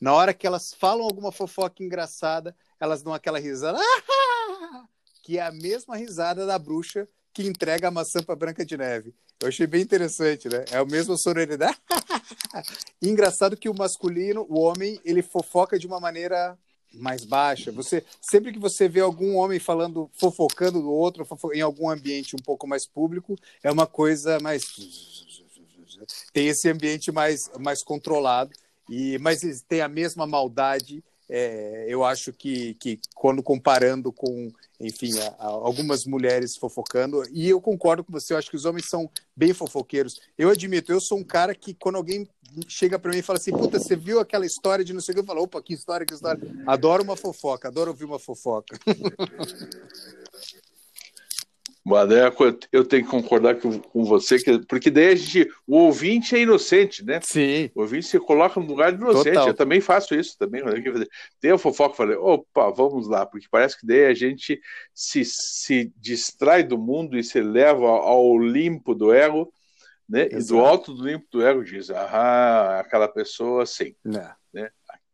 Na 0.00 0.14
hora 0.14 0.32
que 0.32 0.46
elas 0.46 0.72
falam 0.72 1.04
alguma 1.04 1.32
fofoca 1.32 1.82
engraçada, 1.82 2.54
elas 2.78 3.02
dão 3.02 3.12
aquela 3.12 3.40
risada, 3.40 3.80
que 5.24 5.38
é 5.38 5.42
a 5.42 5.50
mesma 5.50 5.96
risada 5.96 6.46
da 6.46 6.56
bruxa 6.56 7.08
que 7.38 7.46
entrega 7.46 7.86
a 7.86 7.90
maçã 7.92 8.20
para 8.20 8.34
Branca 8.34 8.66
de 8.66 8.76
Neve. 8.76 9.14
Eu 9.40 9.46
achei 9.46 9.64
bem 9.64 9.80
interessante, 9.80 10.48
né? 10.48 10.64
É 10.72 10.78
a 10.78 10.84
mesma 10.84 11.16
sonoridade. 11.16 11.78
E 13.00 13.08
engraçado 13.08 13.56
que 13.56 13.68
o 13.68 13.74
masculino, 13.74 14.44
o 14.48 14.58
homem, 14.58 15.00
ele 15.04 15.22
fofoca 15.22 15.78
de 15.78 15.86
uma 15.86 16.00
maneira 16.00 16.58
mais 16.92 17.24
baixa. 17.24 17.70
Você 17.70 18.04
sempre 18.20 18.52
que 18.52 18.58
você 18.58 18.88
vê 18.88 18.98
algum 19.00 19.36
homem 19.36 19.60
falando, 19.60 20.10
fofocando 20.14 20.82
do 20.82 20.90
outro, 20.90 21.24
fofo- 21.24 21.52
em 21.54 21.60
algum 21.60 21.88
ambiente 21.88 22.34
um 22.34 22.42
pouco 22.42 22.66
mais 22.66 22.84
público, 22.86 23.36
é 23.62 23.70
uma 23.70 23.86
coisa 23.86 24.40
mais 24.40 24.64
tem 26.32 26.48
esse 26.48 26.68
ambiente 26.68 27.12
mais, 27.12 27.48
mais 27.58 27.84
controlado, 27.84 28.50
e 28.90 29.16
mas 29.18 29.40
tem 29.68 29.80
a 29.80 29.88
mesma 29.88 30.26
maldade. 30.26 31.04
É, 31.28 31.84
eu 31.88 32.04
acho 32.04 32.32
que, 32.32 32.74
que 32.74 32.98
quando 33.14 33.42
comparando 33.42 34.10
com 34.10 34.50
enfim, 34.80 35.18
a, 35.18 35.26
a, 35.38 35.46
algumas 35.46 36.04
mulheres 36.06 36.56
fofocando. 36.56 37.22
E 37.32 37.48
eu 37.48 37.60
concordo 37.60 38.04
com 38.04 38.12
você, 38.12 38.32
eu 38.32 38.38
acho 38.38 38.50
que 38.50 38.56
os 38.56 38.64
homens 38.64 38.88
são 38.88 39.10
bem 39.34 39.52
fofoqueiros. 39.52 40.20
Eu 40.36 40.50
admito, 40.50 40.92
eu 40.92 41.00
sou 41.00 41.18
um 41.18 41.24
cara 41.24 41.54
que 41.54 41.74
quando 41.74 41.96
alguém 41.96 42.28
chega 42.66 42.98
para 42.98 43.10
mim 43.10 43.18
e 43.18 43.22
fala 43.22 43.38
assim, 43.38 43.50
puta, 43.50 43.78
você 43.78 43.96
viu 43.96 44.20
aquela 44.20 44.46
história 44.46 44.84
de 44.84 44.92
não 44.92 45.00
sei 45.00 45.12
o 45.12 45.16
que, 45.16 45.20
eu 45.20 45.26
falo, 45.26 45.42
opa, 45.42 45.62
que 45.62 45.74
história, 45.74 46.06
que 46.06 46.14
história. 46.14 46.40
Adoro 46.66 47.02
uma 47.02 47.16
fofoca, 47.16 47.68
adoro 47.68 47.90
ouvir 47.90 48.04
uma 48.04 48.18
fofoca. 48.18 48.78
Maneco, 51.88 52.44
eu 52.70 52.84
tenho 52.84 53.04
que 53.04 53.10
concordar 53.10 53.56
com, 53.56 54.04
você, 54.04 54.38
que, 54.38 54.58
porque 54.66 54.90
daí 54.90 55.08
a 55.08 55.14
gente, 55.14 55.50
o 55.66 55.76
ouvinte 55.76 56.36
é 56.36 56.40
inocente, 56.40 57.02
né? 57.02 57.18
Sim. 57.22 57.70
O 57.74 57.80
ouvinte 57.80 58.06
se 58.06 58.20
coloca 58.20 58.60
no 58.60 58.66
lugar 58.66 58.92
de 58.92 58.98
inocente. 58.98 59.32
Total. 59.32 59.48
Eu 59.48 59.54
também 59.54 59.80
faço 59.80 60.14
isso, 60.14 60.36
também. 60.38 60.62
Tem 61.40 61.50
a 61.50 61.56
fofoca, 61.56 61.96
falei, 61.96 62.16
opa, 62.16 62.70
vamos 62.70 63.08
lá, 63.08 63.24
porque 63.24 63.46
parece 63.50 63.80
que 63.80 63.86
daí 63.86 64.04
a 64.04 64.12
gente 64.12 64.60
se, 64.92 65.22
se 65.24 65.90
distrai 65.96 66.62
do 66.62 66.76
mundo 66.76 67.18
e 67.18 67.24
se 67.24 67.40
leva 67.40 67.86
ao 67.88 68.38
limpo 68.38 68.94
do 68.94 69.12
ego, 69.12 69.50
né? 70.06 70.26
Exato. 70.26 70.42
E 70.42 70.46
do 70.46 70.60
alto 70.60 70.94
do 70.94 71.06
limpo 71.06 71.26
do 71.30 71.46
ego 71.46 71.64
diz, 71.64 71.90
ah, 71.90 72.80
aquela 72.80 73.08
pessoa, 73.08 73.64
sim. 73.64 73.94
É. 74.06 74.30
Né? 74.52 74.70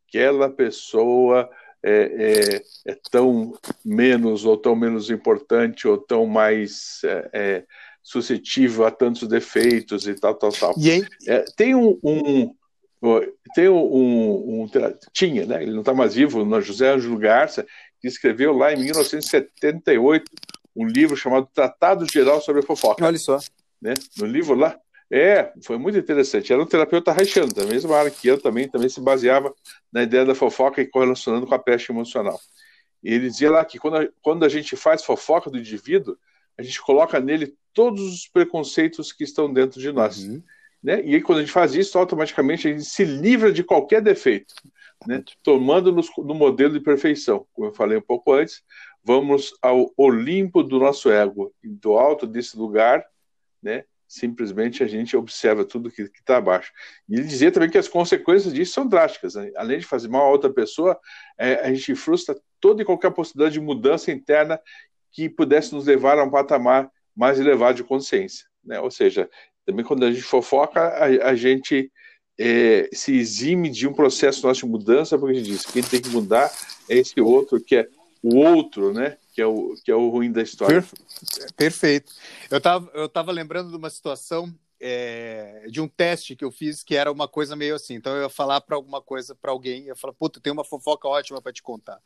Aquela 0.08 0.50
pessoa 0.50 1.48
é, 1.86 2.62
é, 2.86 2.92
é, 2.92 2.98
tão 3.10 3.52
menos 3.84 4.46
ou 4.46 4.56
tão 4.56 4.74
menos 4.74 5.10
importante 5.10 5.86
ou 5.86 5.98
tão 5.98 6.24
mais 6.26 7.00
é, 7.04 7.30
é 7.32 7.64
suscetível 8.02 8.86
a 8.86 8.90
tantos 8.90 9.28
defeitos 9.28 10.06
e 10.06 10.14
tal, 10.14 10.34
tal, 10.34 10.50
tal. 10.50 10.74
É, 11.26 11.44
tem 11.56 11.74
um, 11.74 11.98
um 12.02 12.54
tem 13.54 13.68
um, 13.68 14.62
um, 14.62 14.70
tinha, 15.12 15.44
né? 15.44 15.62
Ele 15.62 15.72
não 15.72 15.80
está 15.80 15.92
mais 15.92 16.14
vivo, 16.14 16.42
José 16.62 16.90
Ângelo 16.90 17.18
Garça, 17.18 17.66
que 18.00 18.08
escreveu 18.08 18.56
lá 18.56 18.72
em 18.72 18.78
1978 18.78 20.24
um 20.74 20.86
livro 20.86 21.14
chamado 21.14 21.46
Tratado 21.52 22.06
Geral 22.10 22.40
sobre 22.40 22.62
a 22.62 22.64
Fofoca. 22.64 23.04
Olha 23.04 23.18
só. 23.18 23.38
Né? 23.80 23.92
No 24.16 24.24
livro 24.24 24.54
lá, 24.54 24.78
é, 25.10 25.52
foi 25.62 25.78
muito 25.78 25.98
interessante. 25.98 26.52
Era 26.52 26.62
um 26.62 26.66
terapeuta 26.66 27.12
haitiano, 27.12 27.52
da 27.52 27.64
mesma 27.64 27.96
área 27.96 28.10
que 28.10 28.26
eu 28.26 28.40
também, 28.40 28.68
também 28.68 28.88
se 28.88 29.00
baseava 29.00 29.54
na 29.92 30.02
ideia 30.02 30.24
da 30.24 30.34
fofoca 30.34 30.80
e 30.80 30.86
correlacionando 30.86 31.46
com 31.46 31.54
a 31.54 31.58
peste 31.58 31.92
emocional. 31.92 32.40
E 33.02 33.12
ele 33.12 33.28
dizia 33.28 33.50
lá 33.50 33.64
que 33.64 33.78
quando 33.78 33.96
a, 33.98 34.08
quando 34.22 34.44
a 34.44 34.48
gente 34.48 34.76
faz 34.76 35.04
fofoca 35.04 35.50
do 35.50 35.58
indivíduo, 35.58 36.16
a 36.56 36.62
gente 36.62 36.80
coloca 36.80 37.20
nele 37.20 37.54
todos 37.72 38.00
os 38.02 38.28
preconceitos 38.28 39.12
que 39.12 39.24
estão 39.24 39.52
dentro 39.52 39.80
de 39.80 39.92
nós. 39.92 40.24
Uhum. 40.24 40.42
Né? 40.82 41.02
E 41.04 41.14
aí, 41.14 41.22
quando 41.22 41.38
a 41.38 41.40
gente 41.40 41.52
faz 41.52 41.74
isso, 41.74 41.98
automaticamente 41.98 42.68
a 42.68 42.70
gente 42.70 42.84
se 42.84 43.04
livra 43.04 43.52
de 43.52 43.64
qualquer 43.64 44.02
defeito, 44.02 44.54
né? 45.06 45.22
tomando-nos 45.42 46.08
no 46.18 46.34
modelo 46.34 46.74
de 46.74 46.80
perfeição. 46.80 47.46
Como 47.52 47.68
eu 47.68 47.72
falei 47.72 47.98
um 47.98 48.02
pouco 48.02 48.32
antes, 48.32 48.62
vamos 49.02 49.54
ao 49.60 49.90
Olimpo 49.96 50.62
do 50.62 50.78
nosso 50.78 51.10
ego, 51.10 51.54
do 51.62 51.98
alto 51.98 52.26
desse 52.26 52.56
lugar, 52.56 53.04
né? 53.62 53.84
Simplesmente 54.06 54.82
a 54.82 54.86
gente 54.86 55.16
observa 55.16 55.64
tudo 55.64 55.90
que 55.90 56.02
está 56.02 56.36
abaixo. 56.36 56.72
E 57.08 57.20
dizia 57.22 57.50
também 57.50 57.70
que 57.70 57.78
as 57.78 57.88
consequências 57.88 58.52
disso 58.52 58.72
são 58.72 58.86
drásticas. 58.86 59.34
Né? 59.34 59.50
Além 59.56 59.78
de 59.78 59.86
fazer 59.86 60.08
mal 60.08 60.26
a 60.26 60.30
outra 60.30 60.52
pessoa, 60.52 60.98
é, 61.38 61.54
a 61.54 61.72
gente 61.72 61.94
frustra 61.94 62.36
toda 62.60 62.82
e 62.82 62.84
qualquer 62.84 63.10
possibilidade 63.10 63.54
de 63.54 63.60
mudança 63.60 64.12
interna 64.12 64.60
que 65.12 65.28
pudesse 65.28 65.74
nos 65.74 65.86
levar 65.86 66.18
a 66.18 66.24
um 66.24 66.30
patamar 66.30 66.90
mais 67.16 67.38
elevado 67.38 67.76
de 67.76 67.84
consciência. 67.84 68.46
Né? 68.64 68.80
Ou 68.80 68.90
seja, 68.90 69.28
também 69.64 69.84
quando 69.84 70.04
a 70.04 70.12
gente 70.12 70.22
fofoca, 70.22 70.80
a, 70.80 71.30
a 71.30 71.34
gente 71.34 71.90
é, 72.38 72.88
se 72.92 73.16
exime 73.16 73.70
de 73.70 73.86
um 73.86 73.92
processo 73.92 74.46
nosso 74.46 74.60
de 74.60 74.66
mudança, 74.66 75.18
porque 75.18 75.36
a 75.36 75.38
gente 75.38 75.50
diz 75.50 75.64
que 75.64 75.72
quem 75.74 75.82
tem 75.82 76.00
que 76.00 76.08
mudar 76.08 76.50
é 76.88 76.98
esse 76.98 77.20
outro, 77.20 77.60
que 77.60 77.76
é 77.76 77.88
o 78.22 78.36
outro, 78.36 78.92
né? 78.92 79.16
Que 79.34 79.42
é 79.42 79.46
o, 79.46 79.74
que 79.84 79.90
é 79.90 79.94
o 79.94 80.08
ruim 80.08 80.30
da 80.30 80.42
história. 80.42 80.84
Perfeito. 81.56 82.12
Eu 82.48 82.58
estava 82.58 82.88
eu 82.94 83.08
tava 83.08 83.32
lembrando 83.32 83.70
de 83.70 83.76
uma 83.76 83.90
situação 83.90 84.54
é, 84.80 85.66
de 85.70 85.80
um 85.80 85.88
teste 85.88 86.36
que 86.36 86.44
eu 86.44 86.52
fiz 86.52 86.84
que 86.84 86.94
era 86.94 87.10
uma 87.10 87.26
coisa 87.26 87.56
meio 87.56 87.74
assim. 87.74 87.94
Então 87.94 88.14
eu 88.14 88.22
ia 88.22 88.28
falar 88.28 88.60
para 88.60 88.76
alguma 88.76 89.02
coisa 89.02 89.34
para 89.34 89.50
alguém, 89.50 89.82
eu 89.82 89.86
ia 89.88 89.96
falar, 89.96 90.12
puta, 90.12 90.40
tem 90.40 90.52
uma 90.52 90.64
fofoca 90.64 91.08
ótima 91.08 91.42
para 91.42 91.52
te 91.52 91.62
contar. 91.62 92.00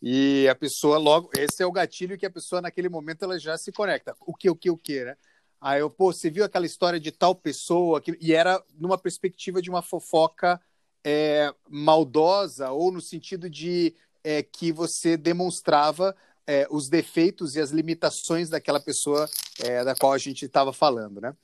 E 0.00 0.48
a 0.48 0.54
pessoa 0.54 0.96
logo, 0.96 1.30
esse 1.36 1.62
é 1.62 1.66
o 1.66 1.72
gatilho 1.72 2.16
que 2.16 2.24
a 2.24 2.30
pessoa 2.30 2.62
naquele 2.62 2.88
momento 2.88 3.24
ela 3.24 3.38
já 3.38 3.58
se 3.58 3.70
conecta. 3.70 4.16
O 4.20 4.34
que, 4.34 4.48
o 4.48 4.56
que, 4.56 4.70
o 4.70 4.76
que, 4.76 5.04
né? 5.04 5.16
Aí 5.60 5.80
eu, 5.80 5.90
pô, 5.90 6.10
você 6.10 6.30
viu 6.30 6.42
aquela 6.42 6.64
história 6.64 6.98
de 6.98 7.12
tal 7.12 7.34
pessoa 7.34 8.00
que... 8.00 8.16
e 8.18 8.32
era 8.32 8.62
numa 8.78 8.96
perspectiva 8.96 9.60
de 9.60 9.68
uma 9.68 9.82
fofoca 9.82 10.58
é, 11.04 11.52
maldosa 11.68 12.70
ou 12.70 12.90
no 12.90 13.02
sentido 13.02 13.50
de 13.50 13.94
é, 14.24 14.42
que 14.42 14.72
você 14.72 15.16
demonstrava 15.16 16.16
é, 16.46 16.66
os 16.70 16.88
defeitos 16.88 17.56
e 17.56 17.60
as 17.60 17.70
limitações 17.70 18.48
daquela 18.48 18.80
pessoa 18.80 19.28
é, 19.60 19.84
da 19.84 19.94
qual 19.94 20.12
a 20.12 20.18
gente 20.18 20.44
estava 20.44 20.72
falando, 20.72 21.20
né? 21.20 21.34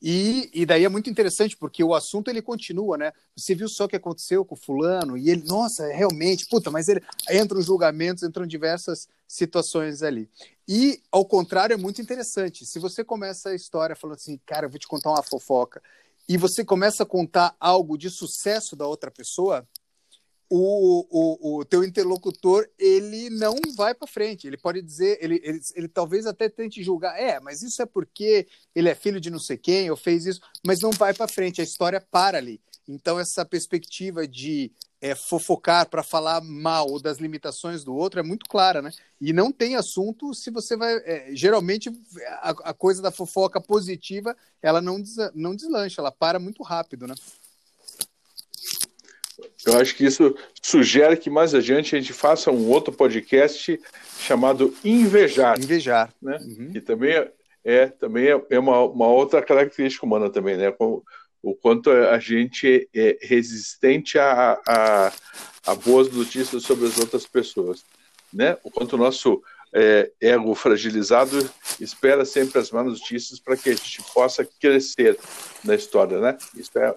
E, 0.00 0.50
e 0.52 0.66
daí 0.66 0.84
é 0.84 0.88
muito 0.88 1.08
interessante, 1.08 1.56
porque 1.56 1.82
o 1.82 1.94
assunto 1.94 2.28
ele 2.28 2.42
continua, 2.42 2.98
né? 2.98 3.12
Você 3.34 3.54
viu 3.54 3.68
só 3.68 3.84
o 3.86 3.88
que 3.88 3.96
aconteceu 3.96 4.44
com 4.44 4.54
fulano, 4.54 5.16
e 5.16 5.30
ele, 5.30 5.42
nossa, 5.46 5.86
realmente, 5.86 6.46
puta, 6.46 6.70
mas 6.70 6.88
ele 6.88 7.02
entram 7.30 7.62
julgamentos, 7.62 8.22
entram 8.22 8.46
diversas 8.46 9.08
situações 9.26 10.02
ali. 10.02 10.28
E, 10.68 11.00
ao 11.10 11.24
contrário, 11.24 11.74
é 11.74 11.76
muito 11.78 12.02
interessante. 12.02 12.66
Se 12.66 12.78
você 12.78 13.02
começa 13.02 13.50
a 13.50 13.54
história 13.54 13.96
falando 13.96 14.16
assim, 14.16 14.38
cara, 14.44 14.66
eu 14.66 14.70
vou 14.70 14.78
te 14.78 14.86
contar 14.86 15.10
uma 15.10 15.22
fofoca, 15.22 15.82
e 16.28 16.36
você 16.36 16.64
começa 16.64 17.04
a 17.04 17.06
contar 17.06 17.54
algo 17.58 17.96
de 17.96 18.10
sucesso 18.10 18.76
da 18.76 18.86
outra 18.86 19.10
pessoa, 19.10 19.66
o, 20.48 21.06
o, 21.10 21.58
o 21.58 21.64
teu 21.64 21.82
interlocutor 21.82 22.68
ele 22.78 23.30
não 23.30 23.56
vai 23.76 23.94
para 23.94 24.06
frente. 24.06 24.46
Ele 24.46 24.56
pode 24.56 24.80
dizer, 24.82 25.18
ele, 25.20 25.40
ele, 25.42 25.60
ele 25.74 25.88
talvez 25.88 26.26
até 26.26 26.48
tente 26.48 26.82
julgar, 26.82 27.18
é, 27.18 27.40
mas 27.40 27.62
isso 27.62 27.82
é 27.82 27.86
porque 27.86 28.46
ele 28.74 28.88
é 28.88 28.94
filho 28.94 29.20
de 29.20 29.30
não 29.30 29.38
sei 29.38 29.56
quem, 29.56 29.90
ou 29.90 29.96
fez 29.96 30.26
isso, 30.26 30.40
mas 30.64 30.80
não 30.80 30.90
vai 30.90 31.12
para 31.12 31.28
frente, 31.28 31.60
a 31.60 31.64
história 31.64 32.00
para 32.00 32.38
ali. 32.38 32.60
Então, 32.88 33.18
essa 33.18 33.44
perspectiva 33.44 34.28
de 34.28 34.70
é, 35.00 35.14
fofocar 35.14 35.88
para 35.88 36.02
falar 36.02 36.40
mal 36.40 37.00
das 37.00 37.18
limitações 37.18 37.84
do 37.84 37.94
outro 37.94 38.20
é 38.20 38.22
muito 38.22 38.46
clara, 38.48 38.80
né? 38.80 38.90
E 39.20 39.32
não 39.32 39.52
tem 39.52 39.74
assunto 39.74 40.32
se 40.32 40.50
você 40.50 40.76
vai. 40.76 40.94
É, 41.04 41.30
geralmente, 41.34 41.90
a, 42.40 42.50
a, 42.50 42.74
coisa 42.74 43.02
da 43.02 43.10
fofoca 43.10 43.60
positiva 43.60 44.36
ela 44.62 44.80
não, 44.80 45.00
des, 45.00 45.16
não 45.34 45.54
deslancha, 45.54 46.00
ela 46.00 46.12
para 46.12 46.38
muito 46.38 46.62
rápido, 46.62 47.06
né? 47.06 47.14
Eu 49.66 49.78
acho 49.78 49.94
que 49.94 50.04
isso 50.04 50.34
sugere 50.62 51.16
que 51.16 51.28
mais 51.28 51.54
adiante 51.54 51.94
a 51.94 52.00
gente 52.00 52.12
faça 52.12 52.50
um 52.50 52.68
outro 52.68 52.92
podcast 52.92 53.78
chamado 54.18 54.74
Invejar. 54.84 55.58
Invejar. 55.58 56.12
Né? 56.20 56.38
Uhum. 56.40 56.72
Que 56.72 56.80
também 56.80 57.12
é, 57.12 57.32
é 57.64 57.86
também 57.86 58.28
é, 58.28 58.42
é 58.50 58.58
uma, 58.58 58.80
uma, 58.82 59.08
outra 59.08 59.42
característica 59.42 60.06
humana 60.06 60.30
também, 60.30 60.56
né? 60.56 60.72
O, 60.78 61.02
o 61.42 61.54
quanto 61.54 61.90
a 61.90 62.18
gente 62.18 62.88
é 62.94 63.18
resistente 63.22 64.18
a, 64.18 64.60
a, 64.66 65.12
a, 65.66 65.74
boas 65.74 66.10
notícias 66.10 66.62
sobre 66.62 66.86
as 66.86 66.98
outras 66.98 67.26
pessoas, 67.26 67.84
né? 68.32 68.56
O 68.64 68.70
quanto 68.70 68.94
o 68.94 68.98
nosso 68.98 69.42
é, 69.72 70.10
ego 70.20 70.54
fragilizado 70.54 71.48
espera 71.80 72.24
sempre 72.24 72.58
as 72.58 72.70
más 72.70 72.86
notícias 72.86 73.38
para 73.38 73.56
que 73.56 73.70
a 73.70 73.74
gente 73.74 74.02
possa 74.14 74.48
crescer 74.60 75.18
na 75.62 75.74
história, 75.74 76.18
né? 76.18 76.38
Isso 76.56 76.78
é? 76.78 76.94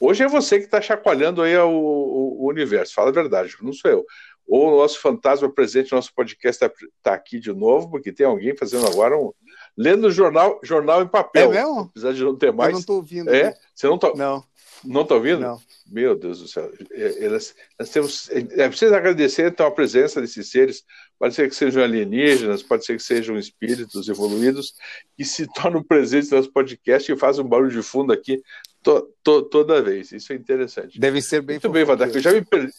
Hoje 0.00 0.24
é 0.24 0.28
você 0.28 0.58
que 0.58 0.64
está 0.64 0.80
chacoalhando 0.80 1.42
aí 1.42 1.56
o, 1.56 1.68
o, 1.68 2.44
o, 2.44 2.48
universo, 2.48 2.94
fala 2.94 3.10
a 3.10 3.12
verdade, 3.12 3.54
não 3.60 3.72
sou 3.72 3.90
eu. 3.90 4.06
Ou 4.46 4.72
o 4.72 4.76
nosso 4.76 5.00
fantasma 5.00 5.52
presente 5.52 5.90
no 5.90 5.96
nosso 5.96 6.14
podcast 6.14 6.64
está 6.64 6.86
tá 7.02 7.14
aqui 7.14 7.40
de 7.40 7.52
novo, 7.52 7.90
porque 7.90 8.12
tem 8.12 8.24
alguém 8.24 8.56
fazendo 8.56 8.86
agora 8.86 9.18
um. 9.18 9.32
Lendo 9.76 10.10
jornal, 10.10 10.60
jornal 10.62 11.02
em 11.02 11.08
papel. 11.08 11.52
É 11.52 11.56
mesmo? 11.56 11.80
Apesar 11.90 12.12
de 12.12 12.22
não 12.22 12.36
ter 12.36 12.52
mais. 12.52 12.68
Eu 12.68 12.72
não 12.74 12.80
estou 12.80 12.96
ouvindo. 12.96 13.28
É? 13.28 13.54
Você 13.74 13.86
não 13.86 13.96
está. 13.96 14.14
Não. 14.14 14.44
Não 14.84 15.02
está 15.02 15.14
ouvindo? 15.14 15.40
Não. 15.40 15.58
Meu 15.86 16.14
Deus 16.14 16.40
do 16.40 16.48
céu. 16.48 16.70
É, 16.92 17.28
nós, 17.28 17.54
nós 17.78 17.90
temos, 17.90 18.30
é 18.30 18.68
preciso 18.68 18.94
agradecer 18.94 19.50
então 19.50 19.66
a 19.66 19.70
presença 19.70 20.20
desses 20.20 20.48
seres. 20.50 20.84
Pode 21.18 21.34
ser 21.34 21.48
que 21.48 21.54
sejam 21.54 21.82
alienígenas, 21.82 22.62
pode 22.62 22.84
ser 22.84 22.96
que 22.96 23.02
sejam 23.02 23.36
espíritos 23.36 24.08
evoluídos 24.08 24.74
que 25.16 25.24
se 25.24 25.46
tornam 25.54 25.82
presentes 25.82 26.30
no 26.30 26.36
nosso 26.36 26.52
podcast 26.52 27.10
e 27.10 27.16
fazem 27.16 27.44
um 27.44 27.48
barulho 27.48 27.70
de 27.70 27.82
fundo 27.82 28.12
aqui 28.12 28.40
to, 28.86 29.12
to, 29.24 29.42
toda 29.42 29.82
vez. 29.82 30.12
Isso 30.12 30.32
é 30.32 30.36
interessante. 30.36 31.00
Devem 31.00 31.20
ser 31.20 31.42
bem 31.42 31.56
Muito 31.56 31.70
bem, 31.70 31.84
Vadar, 31.84 32.08
eu 32.08 32.20
já 32.20 32.30
me 32.30 32.44
perdi. 32.44 32.72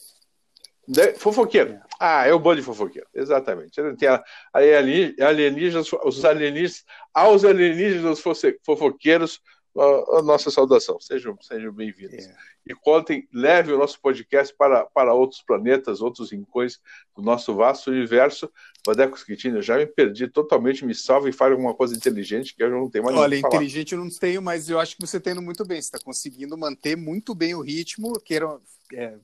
Fofoqueiro. 1.17 1.71
É. 1.71 1.81
Ah, 1.99 2.25
é 2.25 2.33
o 2.33 2.39
bando 2.39 2.57
de 2.57 2.61
fofoqueiro. 2.61 3.05
Exatamente. 3.13 3.81
Tem 3.97 4.07
a, 4.07 4.23
alienígenas, 4.53 5.91
os 6.05 6.23
alienígenas, 6.23 6.85
aos 7.13 7.43
alienígenas 7.43 8.21
fofoqueiros, 8.63 9.41
a, 9.77 10.19
a 10.19 10.21
nossa 10.21 10.49
saudação. 10.49 10.99
Sejam, 10.99 11.37
sejam 11.41 11.71
bem-vindos. 11.71 12.25
É. 12.25 12.35
E 12.65 12.75
contem, 12.75 13.27
leve 13.31 13.71
o 13.71 13.77
nosso 13.77 13.99
podcast 14.01 14.53
para, 14.55 14.85
para 14.85 15.13
outros 15.13 15.41
planetas, 15.41 16.01
outros 16.01 16.31
rincões 16.31 16.79
do 17.15 17.21
nosso 17.21 17.55
vasto 17.55 17.91
universo. 17.91 18.51
Vadeco 18.85 19.17
Schittini, 19.17 19.57
eu 19.57 19.61
já 19.61 19.77
me 19.77 19.85
perdi 19.85 20.27
totalmente, 20.27 20.85
me 20.85 20.95
salve 20.95 21.29
e 21.29 21.33
fale 21.33 21.53
alguma 21.53 21.73
coisa 21.73 21.95
inteligente 21.95 22.55
que 22.55 22.63
eu 22.63 22.69
não 22.69 22.89
tenho 22.89 23.05
mais 23.05 23.15
Olha, 23.15 23.37
inteligente 23.37 23.93
eu 23.93 23.99
não 23.99 24.09
tenho, 24.09 24.41
mas 24.41 24.69
eu 24.69 24.79
acho 24.79 24.95
que 24.95 25.05
você 25.05 25.17
está 25.17 25.31
indo 25.31 25.41
muito 25.41 25.63
bem. 25.65 25.81
Você 25.81 25.87
está 25.87 25.99
conseguindo 25.99 26.57
manter 26.57 26.97
muito 26.97 27.33
bem 27.33 27.55
o 27.55 27.61
ritmo, 27.61 28.19
queira, 28.19 28.59
é, 28.93 29.15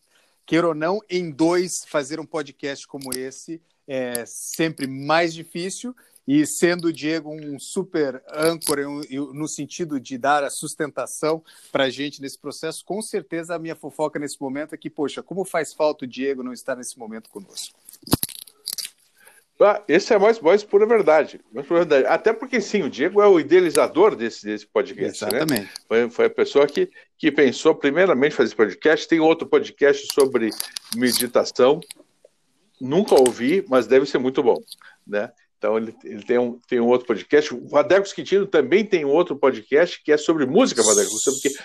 queira 0.45 0.67
ou 0.67 0.75
não, 0.75 1.00
em 1.10 1.31
dois, 1.31 1.83
fazer 1.86 2.19
um 2.19 2.25
podcast 2.25 2.88
como 2.88 3.13
esse 3.13 3.62
é 3.88 4.25
sempre 4.25 4.88
mais 4.88 5.33
difícil 5.33 5.93
e 6.27 6.46
sendo 6.46 6.86
o 6.86 6.94
Diego 6.94 7.30
um 7.30 7.60
super 7.60 8.24
âncora 8.34 8.84
no 9.34 9.48
sentido 9.48 10.00
de 10.00 10.18
dar 10.18 10.44
a 10.44 10.50
sustentação 10.50 11.44
para 11.72 11.86
a 11.86 11.89
gente 11.89 12.22
nesse 12.22 12.39
processo, 12.39 12.84
com 12.86 13.01
certeza 13.01 13.56
a 13.56 13.60
minha 13.60 13.75
fofoca 13.75 14.18
nesse 14.18 14.39
momento 14.39 14.74
é 14.74 14.77
que, 14.77 14.89
poxa, 14.89 15.22
como 15.22 15.44
faz 15.44 15.74
falta 15.74 16.06
o 16.06 16.08
Diego 16.08 16.44
não 16.44 16.53
estar 16.53 16.75
nesse 16.75 16.98
momento 16.98 17.30
conosco. 17.30 17.77
Ah, 19.60 19.82
esse 19.88 20.13
é 20.13 20.18
mais, 20.18 20.42
mais 20.42 20.62
pura 20.62 20.86
verdade, 20.86 21.39
mais 21.53 21.65
pura 21.65 21.86
verdade. 21.86 22.06
Até 22.08 22.34
porque, 22.34 22.60
sim, 22.60 22.84
o 22.84 22.89
Diego 22.89 23.22
é 23.22 23.27
o 23.27 23.39
idealizador 23.39 24.13
desse, 24.13 24.46
desse 24.46 24.68
podcast. 24.68 25.24
Né? 25.24 25.30
Exatamente. 25.38 25.65
Né? 25.65 25.70
Foi, 25.88 26.10
foi 26.10 26.25
a 26.25 26.30
pessoa 26.30 26.68
que, 26.68 26.92
que 27.18 27.32
pensou, 27.32 27.74
primeiramente, 27.74 28.36
fazer 28.36 28.48
esse 28.48 28.56
podcast. 28.56 29.08
Tem 29.08 29.22
outro 29.22 29.48
podcast 29.48 30.12
sobre 30.13 30.50
meditação. 30.96 31.80
Nunca 32.82 33.15
ouvi, 33.15 33.63
mas 33.70 33.88
deve 33.88 34.06
ser 34.06 34.18
muito 34.18 34.44
bom. 34.44 34.62
Né? 35.08 35.32
Então 35.63 35.77
ele, 35.77 35.96
ele 36.03 36.24
tem, 36.24 36.38
um, 36.38 36.60
tem 36.67 36.82
um 36.82 36.88
outro 36.88 37.08
podcast. 37.08 37.53
O 37.55 37.65
Vadeco 37.70 38.13
Quintino 38.13 38.46
também 38.46 38.86
tem 38.86 39.05
um 39.05 39.12
outro 39.12 39.34
podcast 39.34 40.03
que 40.03 40.12
é 40.12 40.17
sobre 40.17 40.46
música, 40.46 40.84
Vadeco. 40.84 41.12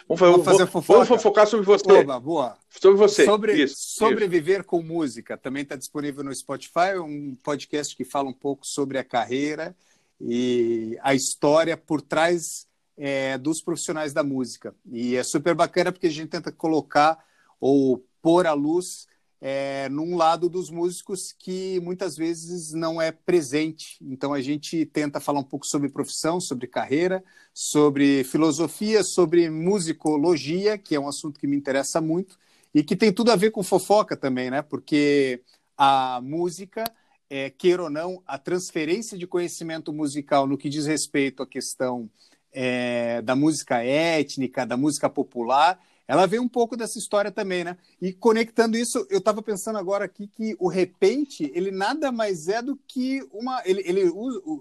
Vamos, 0.09 0.45
fazer, 0.45 0.67
vamos, 0.67 0.87
fazer 0.87 0.87
vamos 0.87 1.09
fofocar 1.09 1.49
sobre 1.49 1.67
você. 1.67 1.90
Oba, 1.90 2.21
boa. 2.21 2.57
Sobre 2.71 2.97
você. 2.97 3.25
Sobre, 3.25 3.61
isso, 3.61 3.75
sobreviver 3.76 4.61
isso. 4.61 4.69
com 4.69 4.81
música. 4.85 5.37
Também 5.37 5.64
está 5.64 5.75
disponível 5.75 6.23
no 6.23 6.33
Spotify, 6.33 6.97
um 7.02 7.37
podcast 7.43 7.97
que 7.97 8.05
fala 8.05 8.28
um 8.28 8.33
pouco 8.33 8.64
sobre 8.64 8.99
a 8.99 9.05
carreira 9.05 9.75
e 10.21 10.97
a 11.02 11.12
história 11.12 11.76
por 11.76 12.00
trás 12.00 12.69
é, 12.97 13.37
dos 13.37 13.61
profissionais 13.61 14.12
da 14.12 14.23
música. 14.23 14.76
E 14.93 15.17
é 15.17 15.25
super 15.25 15.57
bacana 15.57 15.90
porque 15.90 16.07
a 16.07 16.11
gente 16.11 16.28
tenta 16.28 16.52
colocar 16.52 17.19
ou 17.61 18.07
pôr 18.23 18.47
à 18.47 18.52
luz 18.52 19.08
é, 19.40 19.88
num 19.88 20.16
lado 20.16 20.49
dos 20.49 20.71
músicos 20.71 21.33
que 21.33 21.78
muitas 21.80 22.16
vezes 22.16 22.73
não 22.73 23.00
é 23.00 23.12
presente. 23.12 23.97
Então 24.02 24.33
a 24.33 24.40
gente 24.40 24.85
tenta 24.87 25.21
falar 25.21 25.40
um 25.40 25.45
pouco 25.45 25.66
sobre 25.66 25.88
profissão, 25.88 26.40
sobre 26.40 26.66
carreira, 26.66 27.23
sobre 27.54 28.25
filosofia, 28.25 29.02
sobre 29.04 29.49
musicologia, 29.49 30.76
que 30.76 30.95
é 30.95 31.00
um 31.00 31.09
assunto 31.09 31.38
que 31.38 31.47
me 31.47 31.57
interessa 31.57 32.00
muito 32.00 32.38
e 32.75 32.83
que 32.83 32.97
tem 32.97 33.12
tudo 33.12 33.30
a 33.30 33.37
ver 33.37 33.50
com 33.50 33.62
fofoca 33.62 34.16
também, 34.16 34.50
né? 34.50 34.62
Porque 34.62 35.42
a 35.76 36.21
música, 36.23 36.85
é, 37.30 37.50
queira 37.50 37.85
ou 37.85 37.90
não, 37.90 38.23
a 38.26 38.38
transferência 38.38 39.16
de 39.16 39.26
conhecimento 39.26 39.92
musical 39.92 40.47
no 40.47 40.59
que 40.59 40.68
diz 40.68 40.87
respeito 40.87 41.42
à 41.42 41.47
questão 41.47 42.11
é, 42.52 43.23
da 43.23 43.37
música 43.37 43.83
étnica, 43.85 44.66
da 44.66 44.76
música 44.76 45.09
popular, 45.09 45.80
ela 46.09 46.27
vem 46.27 46.41
um 46.41 46.49
pouco 46.49 46.75
dessa 46.75 46.99
história 46.99 47.31
também, 47.31 47.62
né? 47.62 47.77
E 48.00 48.15
conectando 48.15 48.79
isso, 48.79 49.07
eu 49.11 49.19
estava 49.19 49.43
pensando 49.43 49.79
agora 49.79 50.07
aqui 50.07 50.27
que 50.27 50.57
o 50.59 50.67
repente, 50.67 51.53
ele 51.55 51.71
nada 51.71 52.11
mais 52.11 52.49
é 52.49 52.62
do 52.62 52.75
que 52.88 53.21
uma. 53.31 53.62
Ele, 53.67 53.83
ele 53.85 54.11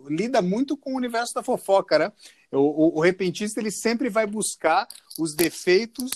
lida 0.10 0.42
muito 0.42 0.76
com 0.76 0.94
o 0.94 0.98
universo 0.98 1.34
da 1.34 1.42
fofoca, 1.42 1.98
né? 1.98 2.12
O, 2.52 2.58
o, 2.58 2.98
o 2.98 3.00
repentista, 3.00 3.62
ele 3.62 3.72
sempre 3.72 4.10
vai 4.10 4.28
buscar 4.28 4.86
os 5.18 5.34
defeitos 5.34 6.12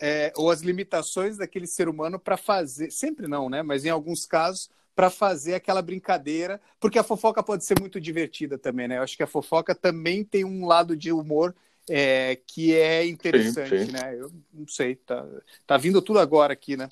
é, 0.00 0.32
ou 0.36 0.48
as 0.48 0.60
limitações 0.60 1.36
daquele 1.36 1.66
ser 1.66 1.88
humano 1.88 2.16
para 2.16 2.36
fazer. 2.36 2.92
Sempre 2.92 3.26
não, 3.26 3.50
né? 3.50 3.64
Mas 3.64 3.84
em 3.84 3.90
alguns 3.90 4.26
casos, 4.26 4.70
para 4.94 5.10
fazer 5.10 5.54
aquela 5.54 5.82
brincadeira, 5.82 6.60
porque 6.78 7.00
a 7.00 7.04
fofoca 7.04 7.42
pode 7.42 7.64
ser 7.64 7.80
muito 7.80 8.00
divertida 8.00 8.56
também, 8.56 8.86
né? 8.86 8.98
Eu 8.98 9.02
acho 9.02 9.16
que 9.16 9.24
a 9.24 9.28
fofoca 9.28 9.74
também 9.74 10.24
tem 10.24 10.44
um 10.44 10.66
lado 10.66 10.96
de 10.96 11.10
humor 11.10 11.52
é, 11.88 12.36
que 12.46 12.74
é 12.74 13.06
interessante, 13.06 13.78
sim, 13.78 13.86
sim. 13.86 13.92
né? 13.92 14.16
Eu 14.18 14.30
não 14.52 14.66
sei, 14.66 14.96
tá, 14.96 15.26
tá 15.66 15.76
vindo 15.76 16.02
tudo 16.02 16.18
agora 16.18 16.52
aqui, 16.52 16.76
né? 16.76 16.88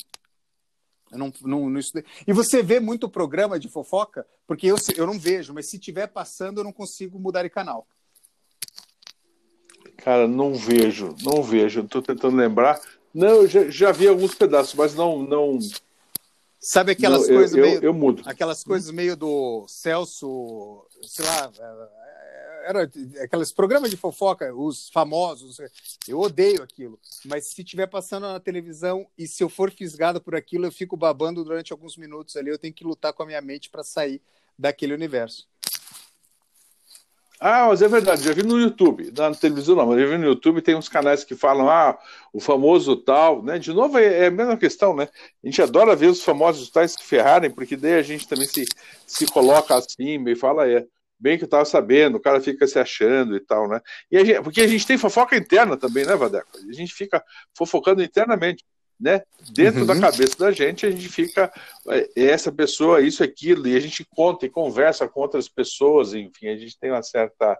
Eu 1.11 1.19
não, 1.19 1.33
não, 1.43 1.71
não 1.71 1.79
estudei. 1.79 2.05
E 2.27 2.33
você 2.33 2.63
vê 2.63 2.81
muito 2.81 3.09
programa 3.09 3.59
de 3.59 3.69
fofoca? 3.69 4.27
Porque 4.47 4.67
eu, 4.67 4.77
eu 4.97 5.07
não 5.07 5.19
vejo, 5.19 5.55
mas 5.55 5.69
se 5.69 5.79
tiver 5.79 6.09
passando, 6.09 6.61
eu 6.61 6.65
não 6.65 6.73
consigo 6.73 7.19
mudar 7.19 7.43
de 7.43 7.51
canal. 7.51 7.87
Cara, 9.99 10.27
não 10.29 10.55
vejo, 10.55 11.15
não 11.23 11.43
vejo. 11.43 11.81
Estou 11.81 12.03
tentando 12.03 12.37
lembrar. 12.37 12.81
Não, 13.15 13.43
eu 13.43 13.49
já, 13.49 13.71
já 13.71 13.93
vi 13.93 14.09
alguns 14.09 14.35
pedaços, 14.35 14.75
mas 14.75 14.95
não. 14.95 15.23
não... 15.23 15.59
Sabe 16.61 16.93
aquelas 16.93 17.29
não, 17.29 17.37
coisas 17.37 17.57
eu, 17.57 17.65
meio. 17.65 17.77
Eu, 17.77 17.83
eu, 17.83 17.95
mudo. 17.95 18.23
Aquelas 18.27 18.65
coisas 18.65 18.91
meio 18.91 19.17
do 19.17 19.65
Celso, 19.69 20.85
sei 21.03 21.25
lá, 21.25 21.53
era 22.67 22.91
aqueles 23.23 23.53
programas 23.53 23.91
de 23.91 23.97
fofoca, 23.97 24.53
os 24.53 24.91
famosos. 24.91 25.59
Eu 26.07 26.21
odeio 26.21 26.63
aquilo. 26.63 26.99
Mas 27.25 27.47
se 27.47 27.63
estiver 27.63 27.87
passando 27.87 28.25
na 28.25 28.41
televisão 28.41 29.07
e 29.17 29.27
se 29.29 29.43
eu 29.43 29.49
for 29.49 29.71
fisgado 29.71 30.21
por 30.21 30.35
aquilo, 30.35 30.67
eu 30.67 30.73
fico 30.73 30.97
babando 30.97 31.45
durante 31.45 31.73
alguns 31.73 31.97
minutos 31.97 32.37
ali. 32.37 32.51
Eu 32.51 32.59
tenho 32.59 32.75
que 32.75 32.85
lutar 32.85 33.13
com 33.13 33.23
a 33.23 33.27
minha 33.27 33.41
mente 33.41 33.71
para 33.71 33.85
sair 33.85 34.21
daquele 34.59 34.93
universo. 34.93 35.49
Ah, 37.39 37.67
mas 37.69 37.83
é 37.83 37.89
verdade, 37.89 38.25
já 38.25 38.33
vi 38.33 38.43
no 38.43 38.59
YouTube, 38.59 39.13
na 39.15 39.35
televisão 39.35 39.77
não, 39.77 39.85
mas 39.85 40.01
já 40.01 40.07
vi 40.07 40.17
no 40.17 40.25
YouTube, 40.25 40.63
tem 40.63 40.75
uns 40.75 40.89
canais 40.89 41.23
que 41.23 41.35
falam, 41.35 41.69
ah, 41.69 41.99
o 42.33 42.41
famoso 42.41 42.97
tal, 42.97 43.43
né? 43.43 43.59
De 43.59 43.75
novo, 43.75 43.99
é, 43.99 44.25
é 44.25 44.27
a 44.29 44.31
mesma 44.31 44.57
questão, 44.57 44.97
né? 44.97 45.07
A 45.45 45.47
gente 45.47 45.61
adora 45.61 45.95
ver 45.95 46.07
os 46.07 46.23
famosos 46.25 46.71
tais 46.71 46.93
se 46.93 47.03
ferrarem, 47.03 47.51
porque 47.51 47.77
daí 47.77 47.93
a 47.93 48.03
gente 48.03 48.27
também 48.27 48.49
se, 48.49 48.65
se 49.07 49.27
coloca 49.27 49.75
assim, 49.75 50.25
e 50.27 50.35
fala, 50.35 50.67
é, 50.67 50.87
bem 51.19 51.39
que 51.39 51.45
eu 51.45 51.47
estava 51.47 51.65
sabendo, 51.65 52.17
o 52.17 52.21
cara 52.21 52.41
fica 52.41 52.67
se 52.67 52.79
achando 52.79 53.37
e 53.37 53.41
tal, 53.41 53.69
né? 53.69 53.81
E 54.11 54.17
a 54.17 54.25
gente, 54.25 54.43
porque 54.43 54.61
a 54.61 54.67
gente 54.67 54.87
tem 54.87 54.99
fofoca 54.99 55.37
interna 55.37 55.77
também, 55.77 56.05
né, 56.05 56.15
Vadeco? 56.15 56.49
A 56.69 56.73
gente 56.73 56.93
fica 56.95 57.23
fofocando 57.57 58.03
internamente, 58.03 58.65
né? 58.99 59.23
Dentro 59.53 59.81
uhum. 59.81 59.87
da 59.87 60.01
cabeça 60.01 60.39
da 60.39 60.53
gente, 60.53 60.87
a 60.87 60.91
gente 60.91 61.09
fica 61.09 61.53
é, 61.89 62.09
essa 62.17 62.53
pessoa, 62.53 63.01
isso, 63.01 63.23
aquilo, 63.23 63.67
e 63.67 63.77
a 63.77 63.81
gente 63.81 64.05
conta 64.05 64.47
e 64.47 64.51
conversa 64.51 65.09
com 65.09 65.21
outras 65.21 65.49
pessoas, 65.49 66.15
enfim, 66.15 66.49
a 66.49 66.57
gente 66.57 66.79
tem 66.79 66.91
uma 66.91 67.03
certa. 67.03 67.59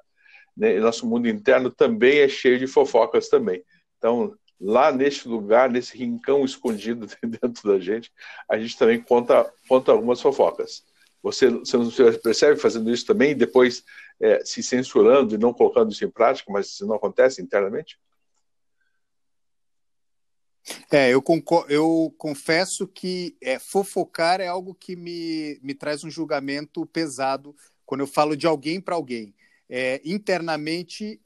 Né, 0.57 0.79
nosso 0.81 1.07
mundo 1.07 1.29
interno 1.29 1.71
também 1.71 2.21
é 2.21 2.29
cheio 2.29 2.59
de 2.59 2.67
fofocas 2.67 3.29
também. 3.29 3.63
Então, 3.99 4.35
lá 4.61 4.91
neste 4.91 5.29
lugar, 5.29 5.71
nesse 5.71 5.97
rincão 5.97 6.45
escondido 6.45 7.07
dentro 7.23 7.69
da 7.69 7.79
gente, 7.79 8.11
a 8.49 8.59
gente 8.59 8.77
também 8.77 9.01
conta, 9.01 9.51
conta 9.69 9.93
algumas 9.93 10.21
fofocas. 10.21 10.83
Você, 11.27 11.51
você 11.51 11.77
não 11.77 11.91
percebe 12.23 12.57
fazendo 12.57 12.89
isso 12.89 13.05
também, 13.05 13.37
depois 13.37 13.83
é, 14.21 14.45
se 14.45 14.63
censurando 14.63 15.35
e 15.35 15.39
não 15.39 15.53
colocando 15.53 15.91
isso 15.91 16.05
em 16.05 16.11
prática, 16.11 16.53
mas 16.53 16.69
isso 16.69 16.87
não 16.87 16.95
acontece 16.95 17.43
internamente? 17.43 17.99
É, 20.89 21.11
eu, 21.11 21.23
eu 21.69 22.15
confesso 22.17 22.87
que 22.87 23.37
é, 23.43 23.59
fofocar 23.59 24.41
é 24.41 24.47
algo 24.47 24.73
que 24.73 24.95
me, 24.95 25.59
me 25.63 25.75
traz 25.75 26.05
um 26.05 26.11
julgamento 26.11 26.87
pesado 26.87 27.57
quando 27.85 28.03
eu 28.03 28.07
falo 28.07 28.37
de 28.37 28.47
alguém 28.47 28.81
para 28.81 28.95
alguém. 28.95 29.35
É, 29.69 30.01
internamente, 30.05 31.21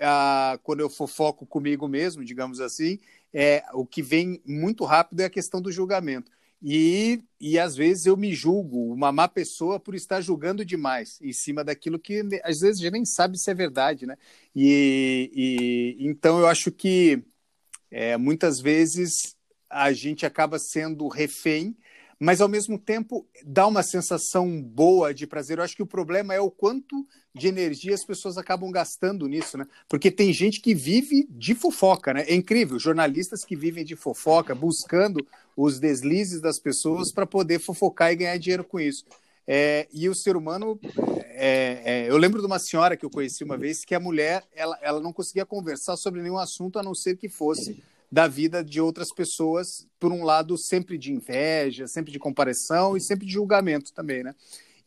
quando 0.63 0.81
eu 0.81 0.89
fofoco 0.89 1.45
comigo 1.45 1.87
mesmo, 1.87 2.25
digamos 2.25 2.59
assim, 2.59 2.99
é, 3.35 3.63
o 3.75 3.85
que 3.85 4.01
vem 4.01 4.41
muito 4.47 4.87
rápido 4.87 5.21
é 5.21 5.27
a 5.27 5.31
questão 5.31 5.61
do 5.61 5.71
julgamento. 5.71 6.31
E, 6.63 7.23
e 7.41 7.59
às 7.59 7.75
vezes 7.75 8.05
eu 8.05 8.17
me 8.17 8.35
julgo 8.35 8.93
uma 8.93 9.11
má 9.11 9.27
pessoa 9.27 9.81
por 9.81 9.95
estar 9.95 10.21
julgando 10.21 10.65
demais 10.65 11.19
em 11.23 11.33
cima 11.33 11.65
daquilo 11.65 11.99
que 11.99 12.21
às 12.45 12.61
vezes 12.61 12.81
a 12.81 12.83
gente 12.83 12.93
nem 12.93 13.05
sabe 13.05 13.39
se 13.39 13.51
é 13.51 13.55
verdade, 13.55 14.07
né? 14.07 14.17
E, 14.55 15.31
e 15.35 16.07
então 16.07 16.39
eu 16.39 16.47
acho 16.47 16.71
que 16.71 17.23
é, 17.91 18.17
muitas 18.17 18.61
vezes 18.61 19.37
a 19.71 19.93
gente 19.93 20.27
acaba 20.27 20.59
sendo 20.59 21.09
refém 21.09 21.77
mas 22.21 22.43
ao 22.43 22.49
mesmo 22.49 22.79
tempo 22.79 23.27
dá 23.43 23.67
uma 23.67 23.83
sensação 23.83 24.61
boa 24.61 25.15
de 25.15 25.27
prazer. 25.27 25.57
Eu 25.57 25.65
acho 25.65 25.75
que 25.75 25.83
o 25.83 25.87
problema 25.87 26.35
é 26.35 26.41
o 26.41 26.51
quanto 26.51 27.07
de 27.35 27.49
energia 27.49 27.95
as 27.95 28.05
pessoas 28.05 28.37
acabam 28.37 28.71
gastando 28.71 29.27
nisso, 29.27 29.57
né? 29.57 29.67
Porque 29.89 30.11
tem 30.11 30.31
gente 30.31 30.61
que 30.61 30.75
vive 30.75 31.27
de 31.31 31.55
fofoca, 31.55 32.13
né? 32.13 32.25
É 32.29 32.35
incrível, 32.35 32.79
jornalistas 32.79 33.43
que 33.43 33.57
vivem 33.57 33.87
de 33.87 33.97
fofoca, 33.97 34.55
buscando 34.55 35.27
os 35.57 35.81
deslizes 35.81 36.43
das 36.43 36.59
pessoas 36.59 37.11
para 37.11 37.25
poder 37.25 37.59
fofocar 37.59 38.13
e 38.13 38.17
ganhar 38.17 38.37
dinheiro 38.37 38.65
com 38.65 38.79
isso. 38.79 39.07
É, 39.47 39.89
e 39.91 40.07
o 40.07 40.15
ser 40.15 40.37
humano, 40.37 40.79
é, 41.31 41.83
é, 41.85 42.11
eu 42.11 42.19
lembro 42.19 42.41
de 42.41 42.47
uma 42.47 42.59
senhora 42.59 42.99
que 42.99 43.05
eu 43.05 43.11
conheci 43.11 43.43
uma 43.43 43.57
vez 43.57 43.83
que 43.83 43.95
a 43.95 44.01
mulher, 44.01 44.45
ela, 44.55 44.79
ela 44.83 45.01
não 45.01 45.13
conseguia 45.13 45.47
conversar 45.47 45.97
sobre 45.97 46.21
nenhum 46.21 46.37
assunto 46.37 46.79
a 46.79 46.83
não 46.83 46.95
ser 46.95 47.17
que 47.17 47.31
fosse 47.31 47.83
da 48.11 48.27
vida 48.27 48.65
de 48.65 48.81
outras 48.81 49.13
pessoas, 49.13 49.87
por 49.99 50.13
um 50.13 50.25
lado, 50.25 50.59
sempre 50.59 50.99
de 50.99 51.13
inveja, 51.13 51.87
sempre 51.87 52.11
de 52.11 52.19
comparação 52.19 52.97
e 52.97 53.01
sempre 53.01 53.27
de 53.27 53.33
julgamento 53.33 53.93
também, 53.93 54.25
né? 54.25 54.35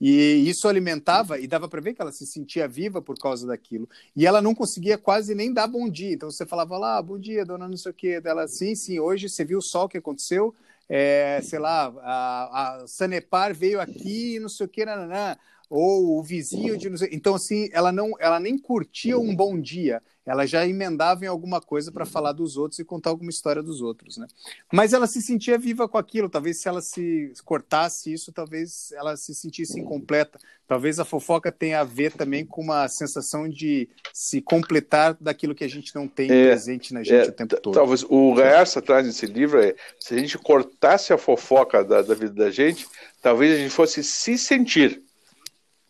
E 0.02 0.50
isso 0.50 0.68
alimentava 0.68 1.40
e 1.40 1.48
dava 1.48 1.70
para 1.70 1.80
ver 1.80 1.94
que 1.94 2.02
ela 2.02 2.12
se 2.12 2.26
sentia 2.26 2.68
viva 2.68 3.02
por 3.02 3.18
causa 3.18 3.48
daquilo. 3.48 3.88
E 4.14 4.28
ela 4.28 4.42
não 4.42 4.54
conseguia 4.54 4.98
quase 4.98 5.34
nem 5.34 5.54
dar 5.54 5.66
bom 5.66 5.88
dia. 5.88 6.12
Então 6.12 6.30
você 6.30 6.46
falava 6.46 6.78
lá, 6.78 7.02
bom 7.02 7.18
dia, 7.18 7.46
dona 7.46 7.70
não 7.70 7.78
sei 7.78 7.92
o 7.92 7.96
quê. 7.96 8.20
Dela, 8.20 8.46
sim, 8.48 8.76
sim, 8.76 9.00
hoje 9.00 9.30
você 9.30 9.46
viu 9.46 9.60
o 9.60 9.62
sol 9.62 9.88
que 9.88 9.98
aconteceu? 9.98 10.54
É, 10.90 11.40
sei 11.42 11.60
lá, 11.60 11.94
a, 12.02 12.82
a 12.82 12.88
Sanepar 12.88 13.56
veio 13.56 13.80
aqui, 13.80 14.40
não 14.42 14.50
sei 14.50 14.66
o 14.66 14.70
que, 14.70 14.84
nananã 14.84 15.38
ou 15.70 16.20
o 16.20 16.24
vizinho 16.24 16.78
de 16.78 16.88
então 17.12 17.34
assim 17.34 17.68
ela 17.72 17.92
não 17.92 18.12
ela 18.20 18.40
nem 18.40 18.60
curtia 18.60 19.18
um 19.18 19.36
bom 19.36 19.60
dia 19.60 20.04
ela 20.26 20.46
já 20.46 20.66
emendava 20.66 21.26
em 21.26 21.28
alguma 21.28 21.60
coisa 21.60 21.92
para 21.92 22.06
falar 22.06 22.32
dos 22.32 22.58
outros 22.58 22.80
e 22.80 22.86
contar 22.86 23.10
alguma 23.10 23.30
história 23.30 23.62
dos 23.62 23.82
outros 23.82 24.18
né? 24.18 24.28
Mas 24.72 24.94
ela 24.94 25.08
se 25.08 25.22
sentia 25.22 25.58
viva 25.58 25.88
com 25.88 25.98
aquilo. 25.98 26.30
Talvez 26.30 26.62
se 26.62 26.68
ela 26.68 26.82
se 26.82 27.34
cortasse 27.44 28.14
isso 28.14 28.32
talvez 28.32 28.92
ela 28.94 29.16
se 29.18 29.34
sentisse 29.36 29.80
incompleta. 29.80 30.40
Talvez 30.68 31.00
a 31.00 31.06
fofoca 31.06 31.52
tenha 31.52 31.82
a 31.82 31.84
ver 31.84 32.14
também 32.14 32.46
com 32.46 32.62
uma 32.62 32.88
sensação 32.88 33.50
de 33.50 33.90
se 34.14 34.42
completar 34.42 35.16
daquilo 35.20 35.54
que 35.54 35.64
a 35.64 35.70
gente 35.70 35.94
não 35.94 36.08
tem 36.08 36.32
é, 36.32 36.48
presente 36.48 36.94
na 36.94 37.04
gente 37.04 37.28
é, 37.28 37.30
o 37.30 37.32
tempo 37.32 37.60
todo. 37.60 37.74
talvez 37.74 38.06
o 38.10 38.34
Garça 38.34 38.82
traz 38.82 39.06
nesse 39.06 39.26
livro 39.26 39.62
é 39.62 39.76
se 40.00 40.14
a 40.14 40.18
gente 40.18 40.38
cortasse 40.38 41.12
a 41.12 41.18
fofoca 41.18 41.84
da, 41.84 42.02
da 42.02 42.16
vida 42.16 42.34
da 42.34 42.50
gente 42.50 42.88
talvez 43.22 43.54
a 43.54 43.58
gente 43.58 43.72
fosse 43.72 44.04
se 44.04 44.38
sentir. 44.38 45.02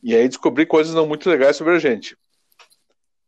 E 0.01 0.15
aí 0.15 0.27
descobri 0.27 0.65
coisas 0.65 0.93
não 0.93 1.07
muito 1.07 1.29
legais 1.29 1.55
sobre 1.55 1.75
a 1.75 1.79
gente. 1.79 2.15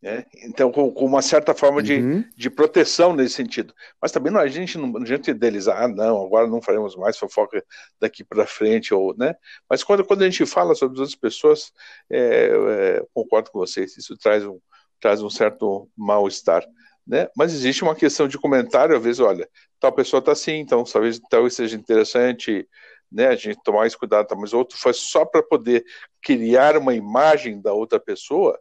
Né? 0.06 0.24
Então, 0.44 0.70
com, 0.70 0.88
com, 0.92 1.04
uma 1.04 1.20
certa 1.20 1.52
forma 1.52 1.82
de, 1.82 1.94
uhum. 1.94 2.24
de 2.36 2.48
proteção 2.48 3.12
nesse 3.12 3.34
sentido. 3.34 3.74
Mas 4.00 4.12
também 4.12 4.32
não, 4.32 4.38
a 4.38 4.46
gente 4.46 4.78
não 4.78 5.02
a 5.02 5.04
gente 5.04 5.32
idealizar, 5.32 5.82
ah, 5.82 5.88
não, 5.88 6.24
agora 6.24 6.46
não 6.46 6.62
faremos 6.62 6.94
mais 6.94 7.18
fofoca 7.18 7.60
daqui 8.00 8.22
para 8.22 8.46
frente, 8.46 8.94
ou, 8.94 9.16
né? 9.16 9.34
Mas 9.68 9.82
quando, 9.82 10.04
quando 10.04 10.22
a 10.22 10.30
gente 10.30 10.46
fala 10.46 10.76
sobre 10.76 10.94
as 10.94 11.00
outras 11.00 11.16
pessoas, 11.16 11.72
é, 12.08 12.20
é, 12.20 13.04
concordo 13.12 13.50
com 13.50 13.58
vocês, 13.58 13.96
isso 13.96 14.16
traz 14.16 14.46
um, 14.46 14.60
traz 15.00 15.20
um 15.20 15.28
certo 15.28 15.90
mal-estar. 15.96 16.64
Né? 17.04 17.28
Mas 17.36 17.52
existe 17.52 17.82
uma 17.82 17.96
questão 17.96 18.28
de 18.28 18.38
comentário, 18.38 18.96
às 18.96 19.02
vezes, 19.02 19.18
olha, 19.18 19.48
tal 19.80 19.92
pessoa 19.92 20.20
está 20.20 20.30
assim, 20.30 20.58
então 20.58 20.84
talvez, 20.84 21.20
talvez 21.28 21.54
seja 21.54 21.76
interessante 21.76 22.68
né, 23.10 23.26
a 23.26 23.34
gente 23.34 23.58
tomar 23.64 23.88
esse 23.88 23.98
cuidado, 23.98 24.26
tá, 24.26 24.36
mas 24.36 24.52
outro 24.52 24.78
foi 24.78 24.92
só 24.92 25.24
para 25.24 25.42
poder 25.42 25.84
criar 26.22 26.76
uma 26.76 26.94
imagem 26.94 27.60
da 27.60 27.72
outra 27.72 27.98
pessoa, 27.98 28.56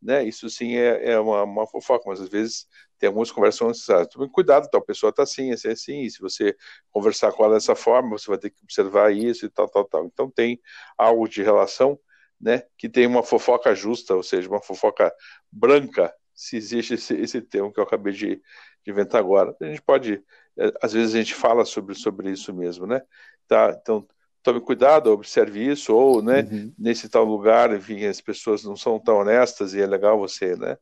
né, 0.00 0.24
isso 0.24 0.48
sim 0.48 0.76
é, 0.76 1.12
é 1.12 1.18
uma, 1.20 1.42
uma, 1.44 1.66
fofoca, 1.66 2.04
mas 2.08 2.20
às 2.20 2.28
vezes 2.28 2.66
tem 2.98 3.08
algumas 3.08 3.30
conversas, 3.32 3.88
ah, 3.90 4.06
cuidado, 4.32 4.68
tal 4.70 4.82
pessoa 4.82 5.10
está 5.10 5.22
assim, 5.24 5.50
assim, 5.52 5.68
assim, 5.68 6.00
e 6.02 6.10
se 6.10 6.20
você 6.20 6.56
conversar 6.90 7.32
com 7.32 7.44
ela 7.44 7.54
dessa 7.54 7.74
forma, 7.74 8.18
você 8.18 8.28
vai 8.28 8.38
ter 8.38 8.50
que 8.50 8.62
observar 8.62 9.12
isso 9.12 9.46
e 9.46 9.48
tal, 9.50 9.68
tal, 9.68 9.84
tal. 9.84 10.04
Então 10.06 10.30
tem 10.30 10.60
algo 10.96 11.28
de 11.28 11.42
relação, 11.42 11.98
né, 12.40 12.62
que 12.76 12.88
tem 12.88 13.06
uma 13.06 13.22
fofoca 13.22 13.74
justa, 13.74 14.14
ou 14.14 14.22
seja, 14.22 14.48
uma 14.48 14.62
fofoca 14.62 15.12
branca, 15.50 16.14
se 16.34 16.56
existe 16.56 16.94
esse, 16.94 17.14
esse 17.16 17.40
termo 17.42 17.72
que 17.72 17.80
eu 17.80 17.84
acabei 17.84 18.12
de, 18.12 18.36
de 18.84 18.90
inventar 18.90 19.20
agora. 19.20 19.56
A 19.60 19.64
gente 19.66 19.82
pode, 19.82 20.22
é, 20.58 20.72
às 20.82 20.92
vezes 20.92 21.14
a 21.14 21.18
gente 21.18 21.34
fala 21.34 21.64
sobre, 21.64 21.94
sobre 21.96 22.30
isso 22.30 22.54
mesmo, 22.54 22.86
né? 22.86 23.02
Tá, 23.48 23.76
então, 23.80 24.06
tome 24.48 24.60
cuidado, 24.60 25.12
observe 25.12 25.62
isso, 25.62 25.94
ou, 25.94 26.22
né, 26.22 26.40
uhum. 26.50 26.72
nesse 26.78 27.08
tal 27.08 27.24
lugar, 27.24 27.74
enfim, 27.74 28.04
as 28.06 28.20
pessoas 28.20 28.64
não 28.64 28.76
são 28.76 28.98
tão 28.98 29.18
honestas 29.18 29.74
e 29.74 29.80
é 29.80 29.86
legal 29.86 30.18
você, 30.18 30.56
né? 30.56 30.78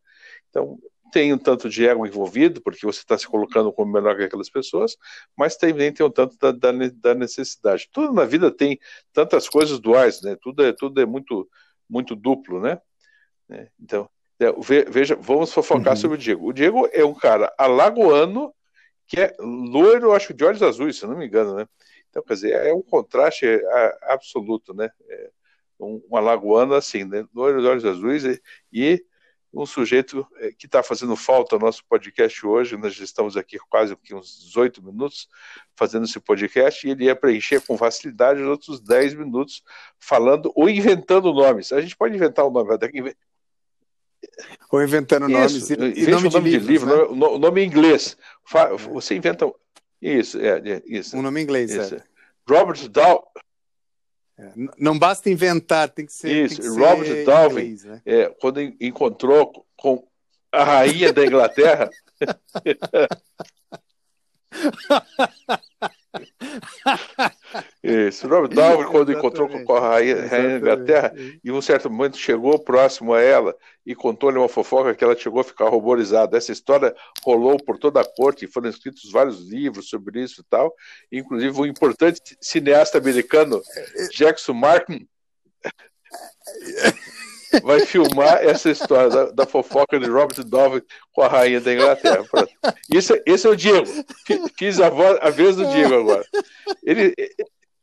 Então, 0.48 0.78
tem 1.12 1.32
um 1.32 1.38
tanto 1.38 1.68
de 1.68 1.86
ego 1.86 2.06
envolvido, 2.06 2.60
porque 2.60 2.86
você 2.86 3.00
está 3.00 3.18
se 3.18 3.26
colocando 3.26 3.72
como 3.72 3.92
menor 3.92 4.16
que 4.16 4.24
aquelas 4.24 4.48
pessoas, 4.48 4.96
mas 5.36 5.56
também 5.56 5.92
tem 5.92 6.06
um 6.06 6.10
tanto 6.10 6.36
da, 6.38 6.52
da, 6.52 6.70
da, 6.94 7.14
necessidade. 7.14 7.88
Tudo 7.92 8.12
na 8.12 8.24
vida 8.24 8.50
tem 8.50 8.78
tantas 9.12 9.48
coisas 9.48 9.80
duais, 9.80 10.22
né? 10.22 10.36
Tudo 10.40 10.64
é, 10.64 10.72
tudo 10.72 11.00
é 11.00 11.06
muito, 11.06 11.48
muito 11.88 12.14
duplo, 12.14 12.60
né? 12.60 12.80
É, 13.50 13.68
então, 13.80 14.08
é, 14.38 14.52
veja, 14.88 15.16
vamos 15.16 15.52
fofocar 15.52 15.94
uhum. 15.94 16.00
sobre 16.00 16.16
o 16.16 16.20
Diego. 16.20 16.48
O 16.48 16.52
Diego 16.52 16.88
é 16.92 17.04
um 17.04 17.14
cara 17.14 17.52
alagoano 17.58 18.52
que 19.08 19.20
é 19.20 19.34
loiro, 19.38 20.12
acho 20.12 20.34
de 20.34 20.44
olhos 20.44 20.62
azuis, 20.62 20.98
se 20.98 21.06
não 21.06 21.16
me 21.16 21.26
engano, 21.26 21.54
né? 21.54 21.66
Então, 22.16 22.22
quer 22.22 22.34
dizer, 22.34 22.52
é 22.66 22.72
um 22.72 22.80
contraste 22.80 23.44
é, 23.44 23.98
absoluto, 24.04 24.72
né? 24.72 24.90
É 25.06 25.30
um, 25.78 26.02
um 26.10 26.16
alagoano 26.16 26.72
assim, 26.72 27.04
né? 27.04 27.22
De 27.30 27.38
olhos 27.38 27.84
azuis 27.84 28.24
e, 28.24 28.42
e 28.72 29.04
um 29.52 29.66
sujeito 29.66 30.26
é, 30.36 30.50
que 30.50 30.64
está 30.64 30.82
fazendo 30.82 31.14
falta 31.14 31.56
ao 31.56 31.60
nosso 31.60 31.84
podcast 31.86 32.46
hoje. 32.46 32.76
Nós 32.78 32.98
estamos 32.98 33.36
aqui 33.36 33.58
quase 33.68 33.94
uns 34.14 34.46
18 34.46 34.82
minutos 34.82 35.28
fazendo 35.76 36.06
esse 36.06 36.18
podcast 36.18 36.86
e 36.86 36.90
ele 36.90 37.04
ia 37.04 37.14
preencher 37.14 37.60
com 37.60 37.76
facilidade 37.76 38.40
os 38.40 38.48
outros 38.48 38.80
10 38.80 39.12
minutos 39.12 39.62
falando 39.98 40.50
ou 40.54 40.70
inventando 40.70 41.34
nomes. 41.34 41.70
A 41.70 41.82
gente 41.82 41.96
pode 41.96 42.14
inventar 42.14 42.46
o 42.46 42.48
um 42.48 42.52
nome, 42.52 43.14
ou 44.72 44.82
inventando 44.82 45.28
isso, 45.28 45.38
nomes. 45.38 45.70
E, 45.70 45.74
e 45.74 46.06
nome, 46.10 46.30
nome 46.30 46.50
de, 46.50 46.58
livro, 46.58 47.10
né? 47.10 47.14
nome, 47.14 47.38
nome 47.38 47.62
em 47.62 47.66
inglês. 47.66 48.16
Você 48.90 49.14
inventa 49.14 49.46
isso, 50.00 50.40
é, 50.40 50.58
é 50.58 50.82
isso. 50.86 51.16
Um 51.16 51.22
nome 51.22 51.40
inglês, 51.40 51.72
isso. 51.72 51.94
é. 51.94 52.02
Robert 52.48 52.88
Dow. 52.88 53.26
É, 54.38 54.52
não 54.78 54.98
basta 54.98 55.30
inventar, 55.30 55.88
tem 55.88 56.04
que 56.04 56.12
ser. 56.12 56.44
Isso, 56.44 56.60
que 56.60 56.68
Robert 56.68 57.06
ser 57.06 57.24
Darwin, 57.24 57.62
inglês, 57.62 57.84
né? 57.84 58.02
é, 58.04 58.28
quando 58.40 58.60
encontrou 58.60 59.66
com 59.76 60.06
a 60.52 60.62
rainha 60.62 61.12
da 61.12 61.24
Inglaterra. 61.24 61.90
Isso, 67.82 68.26
Robert 68.28 68.54
Darwin, 68.54 68.86
quando 68.86 69.12
encontrou 69.12 69.48
com 69.48 69.74
a 69.74 69.80
rainha, 69.80 70.26
rainha 70.26 70.48
da 70.48 70.56
Inglaterra, 70.56 71.12
e 71.42 71.50
um 71.52 71.60
certo 71.62 71.90
momento 71.90 72.16
chegou 72.16 72.58
próximo 72.58 73.14
a 73.14 73.20
ela 73.20 73.54
e 73.84 73.94
contou-lhe 73.94 74.38
uma 74.38 74.48
fofoca 74.48 74.94
que 74.94 75.04
ela 75.04 75.16
chegou 75.16 75.40
a 75.40 75.44
ficar 75.44 75.66
horrorizada. 75.66 76.36
Essa 76.36 76.52
história 76.52 76.94
rolou 77.22 77.56
por 77.62 77.78
toda 77.78 78.00
a 78.00 78.04
corte 78.04 78.44
e 78.44 78.48
foram 78.48 78.68
escritos 78.68 79.10
vários 79.10 79.48
livros 79.48 79.88
sobre 79.88 80.22
isso 80.22 80.40
e 80.40 80.44
tal. 80.50 80.74
Inclusive, 81.10 81.60
um 81.60 81.66
importante 81.66 82.36
cineasta 82.40 82.98
americano, 82.98 83.62
Jackson 84.12 84.54
Martin, 84.54 85.06
vai 87.62 87.80
filmar 87.80 88.38
essa 88.42 88.70
história 88.70 89.08
da, 89.08 89.30
da, 89.30 89.46
fofoca 89.46 89.98
de 89.98 90.08
Robert 90.08 90.44
Dove 90.44 90.82
com 91.12 91.22
a 91.22 91.28
rainha 91.28 91.60
da 91.60 91.72
Inglaterra. 91.72 92.24
Isso, 92.92 93.14
esse 93.26 93.46
é 93.46 93.50
o 93.50 93.56
Diego. 93.56 93.86
Fiz 94.58 94.80
a, 94.80 94.88
voz, 94.88 95.18
a 95.20 95.30
vez 95.30 95.56
do 95.56 95.66
Diego 95.70 95.94
agora. 95.94 96.24
Ele, 96.82 97.14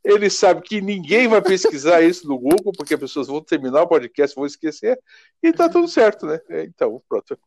ele 0.04 0.28
sabe 0.30 0.62
que 0.62 0.80
ninguém 0.80 1.28
vai 1.28 1.40
pesquisar 1.40 2.02
isso 2.02 2.26
no 2.26 2.38
Google, 2.38 2.72
porque 2.76 2.94
as 2.94 3.00
pessoas 3.00 3.26
vão 3.26 3.42
terminar 3.42 3.82
o 3.82 3.88
podcast, 3.88 4.36
vão 4.36 4.46
esquecer, 4.46 4.98
e 5.42 5.52
tá 5.52 5.68
tudo 5.68 5.88
certo, 5.88 6.26
né? 6.26 6.40
Então, 6.50 7.02
pronto. 7.08 7.38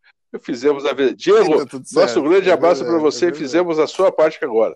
Fizemos 0.42 0.86
a 0.86 0.94
vez. 0.94 1.16
Diego, 1.16 1.66
tá 1.66 1.80
nosso 1.94 2.22
grande 2.22 2.50
é 2.50 2.54
abraço 2.54 2.84
para 2.84 2.98
você. 2.98 3.28
É 3.28 3.34
fizemos 3.34 3.80
a 3.80 3.88
sua 3.88 4.12
parte 4.12 4.44
agora. 4.44 4.76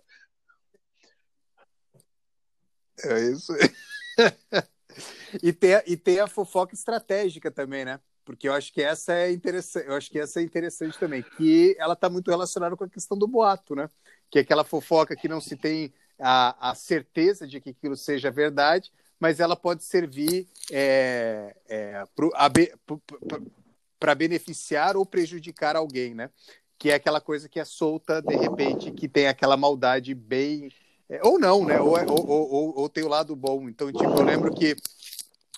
É 3.03 3.19
isso 3.31 3.53
aí. 3.53 3.69
E 5.41 5.53
tem, 5.53 5.81
e 5.87 5.97
tem 5.97 6.19
a 6.19 6.27
fofoca 6.27 6.73
estratégica 6.73 7.51
também, 7.51 7.85
né? 7.85 7.99
Porque 8.23 8.47
eu 8.47 8.53
acho 8.53 8.71
que 8.71 8.81
essa 8.81 9.13
é 9.13 9.31
interessante, 9.31 9.87
eu 9.87 9.95
acho 9.95 10.09
que 10.09 10.19
essa 10.19 10.39
é 10.39 10.43
interessante 10.43 10.97
também, 10.97 11.23
que 11.23 11.75
ela 11.79 11.93
está 11.93 12.09
muito 12.09 12.29
relacionada 12.29 12.77
com 12.77 12.83
a 12.83 12.89
questão 12.89 13.17
do 13.17 13.27
boato, 13.27 13.75
né? 13.75 13.89
Que 14.29 14.39
é 14.39 14.41
aquela 14.41 14.63
fofoca 14.63 15.15
que 15.15 15.27
não 15.27 15.41
se 15.41 15.55
tem 15.55 15.93
a, 16.19 16.71
a 16.71 16.75
certeza 16.75 17.47
de 17.47 17.59
que 17.59 17.71
aquilo 17.71 17.97
seja 17.97 18.29
verdade, 18.29 18.91
mas 19.19 19.39
ela 19.39 19.55
pode 19.55 19.83
servir 19.83 20.47
é, 20.71 21.55
é, 21.67 22.03
para 23.99 24.15
beneficiar 24.15 24.95
ou 24.95 25.05
prejudicar 25.05 25.75
alguém, 25.75 26.13
né? 26.13 26.29
Que 26.77 26.89
é 26.91 26.95
aquela 26.95 27.21
coisa 27.21 27.49
que 27.49 27.59
é 27.59 27.65
solta 27.65 28.21
de 28.21 28.35
repente, 28.35 28.91
que 28.91 29.07
tem 29.07 29.27
aquela 29.27 29.57
maldade 29.57 30.13
bem. 30.15 30.71
É, 31.09 31.19
ou 31.23 31.39
não, 31.39 31.65
né? 31.65 31.79
Ou, 31.79 31.95
ou, 32.09 32.49
ou, 32.49 32.79
ou, 32.79 32.89
tem 32.89 33.03
o 33.03 33.07
lado 33.07 33.35
bom. 33.35 33.67
Então, 33.67 33.91
tipo, 33.91 34.03
eu 34.03 34.23
lembro 34.23 34.53
que 34.53 34.75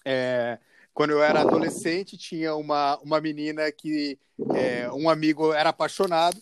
é, 0.05 0.57
quando 0.93 1.11
eu 1.11 1.23
era 1.23 1.41
adolescente, 1.41 2.17
tinha 2.17 2.55
uma, 2.55 2.97
uma 2.99 3.19
menina 3.19 3.71
que 3.71 4.17
é, 4.55 4.91
um 4.91 5.09
amigo 5.09 5.53
era 5.53 5.69
apaixonado 5.69 6.39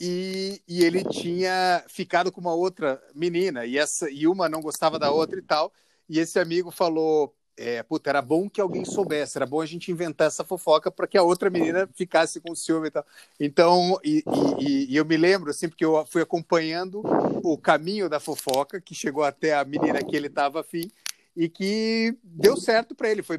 e, 0.00 0.60
e 0.68 0.84
ele 0.84 1.02
tinha 1.04 1.82
ficado 1.88 2.30
com 2.30 2.40
uma 2.40 2.54
outra 2.54 3.02
menina 3.14 3.64
e, 3.64 3.78
essa, 3.78 4.10
e 4.10 4.26
uma 4.26 4.48
não 4.48 4.60
gostava 4.60 4.98
da 4.98 5.10
outra 5.10 5.38
e 5.38 5.42
tal. 5.42 5.72
E 6.08 6.18
esse 6.18 6.38
amigo 6.38 6.70
falou: 6.70 7.34
é, 7.56 7.82
puta, 7.82 8.10
era 8.10 8.20
bom 8.20 8.50
que 8.50 8.60
alguém 8.60 8.84
soubesse, 8.84 9.38
era 9.38 9.46
bom 9.46 9.60
a 9.62 9.66
gente 9.66 9.90
inventar 9.90 10.26
essa 10.26 10.44
fofoca 10.44 10.90
para 10.90 11.06
que 11.06 11.16
a 11.16 11.22
outra 11.22 11.48
menina 11.48 11.88
ficasse 11.94 12.40
com 12.40 12.54
ciúme 12.54 12.88
e 12.88 12.90
tal. 12.90 13.06
Então, 13.40 13.98
e, 14.04 14.22
e, 14.60 14.92
e, 14.92 14.96
eu 14.96 15.04
me 15.04 15.16
lembro, 15.16 15.50
assim, 15.50 15.68
porque 15.68 15.84
eu 15.84 16.04
fui 16.06 16.20
acompanhando 16.20 17.00
o 17.42 17.56
caminho 17.56 18.10
da 18.10 18.20
fofoca, 18.20 18.80
que 18.80 18.94
chegou 18.94 19.24
até 19.24 19.54
a 19.54 19.64
menina 19.64 20.04
que 20.04 20.14
ele 20.14 20.26
estava 20.26 20.60
afim, 20.60 20.90
e 21.36 21.50
que 21.50 22.16
deu 22.24 22.56
certo 22.56 22.94
para 22.94 23.10
ele, 23.10 23.22
foi, 23.22 23.38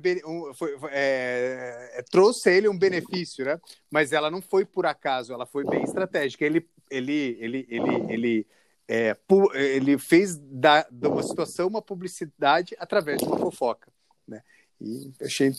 foi 0.53 0.77
é, 0.91 1.93
é, 1.95 2.03
trouxe 2.03 2.47
a 2.47 2.53
ele 2.53 2.69
um 2.69 2.77
benefício, 2.77 3.43
né? 3.43 3.59
Mas 3.89 4.11
ela 4.11 4.29
não 4.29 4.39
foi 4.39 4.63
por 4.63 4.85
acaso, 4.85 5.33
ela 5.33 5.47
foi 5.47 5.65
bem 5.65 5.81
estratégica. 5.81 6.45
Ele, 6.45 6.69
ele, 6.91 7.37
ele, 7.39 7.67
ele, 7.67 8.13
ele, 8.13 8.47
é, 8.87 9.17
ele 9.55 9.97
fez 9.97 10.37
da, 10.37 10.85
de 10.91 11.07
uma 11.07 11.23
situação 11.23 11.67
uma 11.67 11.81
publicidade 11.81 12.75
através 12.77 13.17
de 13.17 13.25
uma 13.25 13.39
fofoca, 13.39 13.91
né? 14.27 14.43
E 14.79 15.11
achei 15.19 15.55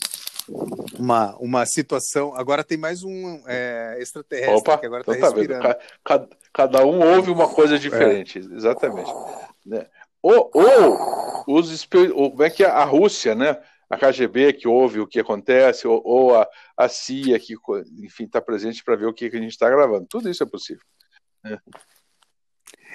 uma, 0.97 1.35
uma 1.39 1.65
situação. 1.65 2.33
Agora 2.35 2.63
tem 2.63 2.77
mais 2.77 3.03
um 3.03 3.43
é, 3.47 3.97
extraterrestre 3.99 4.55
Opa, 4.55 4.77
que 4.77 4.85
agora 4.85 5.01
está 5.01 5.13
então 5.13 5.29
tá 5.29 5.35
respirando. 5.35 5.75
Cada, 6.05 6.29
cada, 6.53 6.85
um 6.85 7.15
ouve 7.15 7.29
uma 7.29 7.49
coisa 7.49 7.77
diferente, 7.77 8.39
exatamente. 8.39 9.11
Ou, 10.21 10.51
ou 10.53 11.43
os 11.47 11.87
ou, 12.13 12.31
como 12.31 12.43
é 12.43 12.49
que 12.49 12.63
é 12.63 12.67
a 12.67 12.83
Rússia, 12.83 13.33
né? 13.35 13.61
A 13.89 13.97
KGB 13.97 14.53
que 14.53 14.67
ouve 14.67 14.99
o 14.99 15.07
que 15.07 15.19
acontece, 15.19 15.87
ou, 15.87 16.01
ou 16.05 16.35
a, 16.35 16.47
a 16.77 16.87
CIA 16.87 17.39
que, 17.39 17.55
enfim, 17.97 18.25
está 18.25 18.39
presente 18.39 18.83
para 18.83 18.95
ver 18.95 19.07
o 19.07 19.13
que, 19.13 19.29
que 19.29 19.37
a 19.37 19.41
gente 19.41 19.51
está 19.51 19.69
gravando. 19.69 20.05
Tudo 20.07 20.29
isso 20.29 20.43
é 20.43 20.45
possível. 20.45 20.83
Né? 21.43 21.57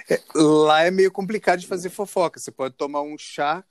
É, 0.09 0.21
lá 0.35 0.83
é 0.83 0.91
meio 0.91 1.11
complicado 1.11 1.59
de 1.59 1.67
fazer 1.67 1.89
fofoca. 1.89 2.39
Você 2.39 2.51
pode 2.51 2.75
tomar 2.75 3.01
um 3.01 3.17
chá 3.17 3.65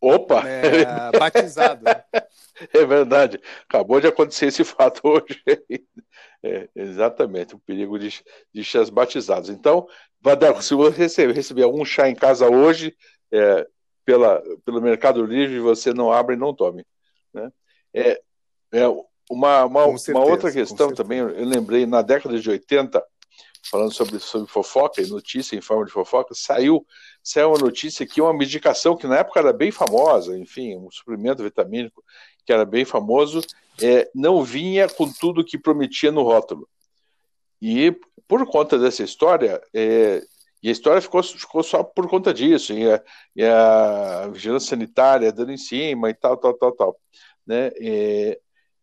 Opa! 0.00 0.42
É, 0.48 1.18
batizado. 1.18 1.84
é 2.72 2.84
verdade. 2.84 3.40
Acabou 3.68 4.00
de 4.00 4.06
acontecer 4.06 4.46
esse 4.46 4.62
fato 4.64 5.00
hoje. 5.04 5.42
É, 6.42 6.68
exatamente, 6.74 7.54
o 7.54 7.58
perigo 7.58 7.98
de, 7.98 8.22
de 8.52 8.62
chás 8.62 8.88
batizados. 8.88 9.50
Então, 9.50 9.86
Vadeco, 10.20 10.62
se 10.62 10.74
você 10.74 10.96
receber, 10.96 11.34
receber 11.34 11.62
algum 11.62 11.84
chá 11.84 12.08
em 12.08 12.14
casa 12.14 12.48
hoje, 12.48 12.96
é, 13.32 13.66
pela, 14.04 14.42
pelo 14.64 14.80
Mercado 14.80 15.24
Livre, 15.24 15.58
você 15.58 15.92
não 15.92 16.12
abre 16.12 16.36
e 16.36 16.38
não 16.38 16.54
tome. 16.54 16.84
Né? 17.34 17.50
É, 17.92 18.20
é 18.72 18.88
uma, 19.28 19.64
uma, 19.64 19.86
uma 19.86 20.24
outra 20.24 20.52
questão 20.52 20.92
também, 20.94 21.18
eu 21.18 21.44
lembrei, 21.44 21.84
na 21.84 22.02
década 22.02 22.38
de 22.38 22.48
80, 22.48 23.02
falando 23.68 23.92
sobre, 23.92 24.18
sobre 24.18 24.50
fofoca 24.50 25.00
e 25.00 25.08
notícia 25.08 25.56
em 25.56 25.60
forma 25.60 25.84
de 25.84 25.92
fofoca, 25.92 26.34
saiu, 26.34 26.86
saiu 27.22 27.48
uma 27.48 27.58
notícia 27.58 28.06
que 28.06 28.20
uma 28.20 28.32
medicação 28.32 28.96
que 28.96 29.06
na 29.06 29.18
época 29.18 29.40
era 29.40 29.52
bem 29.52 29.70
famosa, 29.70 30.38
enfim, 30.38 30.76
um 30.76 30.90
suplemento 30.90 31.42
vitamínico 31.42 32.02
que 32.44 32.52
era 32.52 32.64
bem 32.64 32.84
famoso, 32.84 33.40
é, 33.82 34.08
não 34.14 34.42
vinha 34.42 34.88
com 34.88 35.10
tudo 35.12 35.44
que 35.44 35.58
prometia 35.58 36.12
no 36.12 36.22
rótulo. 36.22 36.68
E 37.60 37.94
por 38.28 38.46
conta 38.46 38.78
dessa 38.78 39.02
história, 39.02 39.60
é, 39.74 40.22
e 40.62 40.68
a 40.68 40.72
história 40.72 41.00
ficou, 41.00 41.22
ficou, 41.22 41.62
só 41.62 41.82
por 41.82 42.08
conta 42.08 42.32
disso, 42.32 42.72
e 42.72 42.90
a, 42.90 43.02
e 43.34 43.44
a, 43.44 44.28
vigilância 44.32 44.70
sanitária 44.70 45.32
dando 45.32 45.52
em 45.52 45.56
cima 45.56 46.10
e 46.10 46.14
tal, 46.14 46.36
tal, 46.36 46.54
tal, 46.54 46.72
tal. 46.72 47.00
Né? 47.46 47.70
É, 47.80 48.40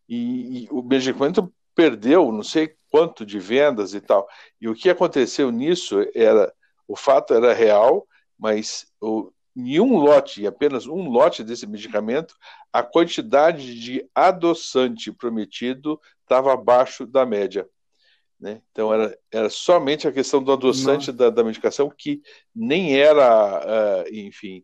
e, 0.08 0.64
e 0.64 0.68
o 0.72 0.82
medicamento 0.82 1.52
perdeu, 1.76 2.32
não 2.32 2.44
sei 2.44 2.76
quanto 2.94 3.26
de 3.26 3.40
vendas 3.40 3.96
e 3.96 4.00
tal. 4.00 4.30
E 4.62 4.70
o 4.70 4.76
que 4.76 4.88
aconteceu 4.88 5.50
nisso 5.50 6.06
era, 6.14 6.54
o 6.88 6.96
fato 6.96 7.34
era 7.34 7.52
real, 7.52 8.08
mas 8.38 8.86
o, 9.02 9.32
em 9.56 9.80
um 9.80 9.98
lote, 9.98 10.46
apenas 10.46 10.86
um 10.86 11.10
lote 11.10 11.44
desse 11.44 11.66
medicamento, 11.66 12.36
a 12.72 12.84
quantidade 12.84 13.80
de 13.80 14.08
adoçante 14.14 15.12
prometido 15.12 16.00
estava 16.22 16.54
abaixo 16.54 17.08
da 17.08 17.26
média. 17.26 17.68
Né? 18.40 18.62
Então 18.72 18.94
era, 18.94 19.18
era 19.32 19.50
somente 19.50 20.08
a 20.08 20.12
questão 20.12 20.44
do 20.44 20.52
adoçante 20.52 21.12
da, 21.12 21.32
da, 21.32 21.44
medicação 21.44 21.90
que 21.90 22.22
nem 22.54 22.96
era, 22.96 24.04
uh, 24.04 24.14
enfim, 24.14 24.64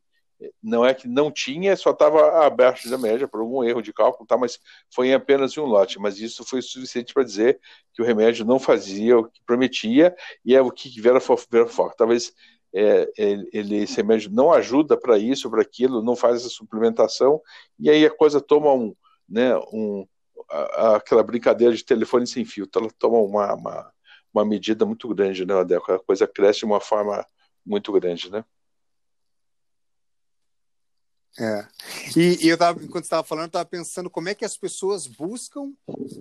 não 0.61 0.85
é 0.85 0.93
que 0.93 1.07
não 1.07 1.31
tinha, 1.31 1.75
só 1.75 1.91
estava 1.91 2.45
abaixo 2.45 2.89
da 2.89 2.97
média 2.97 3.27
por 3.27 3.41
algum 3.41 3.63
erro 3.63 3.81
de 3.81 3.91
cálculo, 3.91 4.25
tá? 4.25 4.37
mas 4.37 4.59
foi 4.93 5.09
em 5.09 5.13
apenas 5.13 5.57
um 5.57 5.65
lote. 5.65 5.99
Mas 5.99 6.19
isso 6.19 6.43
foi 6.45 6.61
suficiente 6.61 7.13
para 7.13 7.23
dizer 7.23 7.59
que 7.93 8.01
o 8.01 8.05
remédio 8.05 8.45
não 8.45 8.59
fazia 8.59 9.17
o 9.17 9.29
que 9.29 9.41
prometia 9.45 10.15
e 10.45 10.55
é 10.55 10.61
o 10.61 10.71
que 10.71 10.89
Vera 11.01 11.19
foco. 11.19 11.93
Talvez 11.97 12.33
é, 12.73 13.09
ele, 13.17 13.77
esse 13.77 13.97
remédio 13.97 14.31
não 14.31 14.51
ajuda 14.53 14.97
para 14.97 15.17
isso, 15.17 15.49
para 15.49 15.61
aquilo, 15.61 16.03
não 16.03 16.15
faz 16.15 16.37
essa 16.37 16.49
suplementação 16.49 17.41
e 17.79 17.89
aí 17.89 18.05
a 18.05 18.11
coisa 18.11 18.39
toma 18.39 18.71
um, 18.73 18.95
né, 19.27 19.55
um, 19.73 20.07
a, 20.49 20.95
aquela 20.97 21.23
brincadeira 21.23 21.75
de 21.75 21.83
telefone 21.83 22.27
sem 22.27 22.45
fio, 22.45 22.67
ela 22.75 22.89
toma 22.97 23.17
uma, 23.17 23.53
uma, 23.55 23.91
uma 24.33 24.45
medida 24.45 24.85
muito 24.85 25.07
grande, 25.09 25.45
né, 25.45 25.53
Adeco? 25.53 25.91
A 25.91 25.99
coisa 25.99 26.27
cresce 26.27 26.59
de 26.59 26.65
uma 26.65 26.79
forma 26.79 27.25
muito 27.65 27.91
grande, 27.91 28.31
né? 28.31 28.43
É. 31.37 31.65
E, 32.17 32.45
e 32.45 32.49
eu 32.49 32.57
tava, 32.57 32.83
enquanto 32.83 33.03
estava 33.03 33.23
falando, 33.23 33.43
eu 33.43 33.47
estava 33.47 33.65
pensando 33.65 34.09
como 34.09 34.29
é 34.29 34.35
que 34.35 34.43
as 34.43 34.57
pessoas 34.57 35.07
buscam 35.07 35.71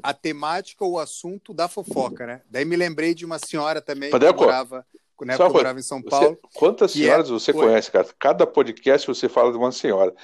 a 0.03 0.13
temática 0.13 0.85
ou 0.85 0.93
o 0.93 0.99
assunto 0.99 1.55
da 1.55 1.69
fofoca, 1.69 2.27
né? 2.27 2.43
Daí 2.49 2.65
me 2.65 2.77
lembrei 2.77 3.15
de 3.15 3.25
uma 3.25 3.39
senhora 3.39 3.81
também 3.81 4.11
que 4.11 4.19
morava, 4.19 4.87
né, 5.23 5.37
que 5.37 5.49
morava 5.49 5.79
em 5.79 5.83
São 5.83 6.03
Paulo. 6.03 6.39
Você, 6.41 6.59
quantas 6.59 6.93
senhoras 6.93 7.29
é, 7.29 7.31
você 7.31 7.53
foi... 7.53 7.67
conhece, 7.67 7.91
cara? 7.91 8.09
Cada 8.19 8.47
podcast 8.47 9.07
você 9.07 9.29
fala 9.29 9.51
de 9.51 9.59
uma 9.59 9.73
senhora. 9.73 10.15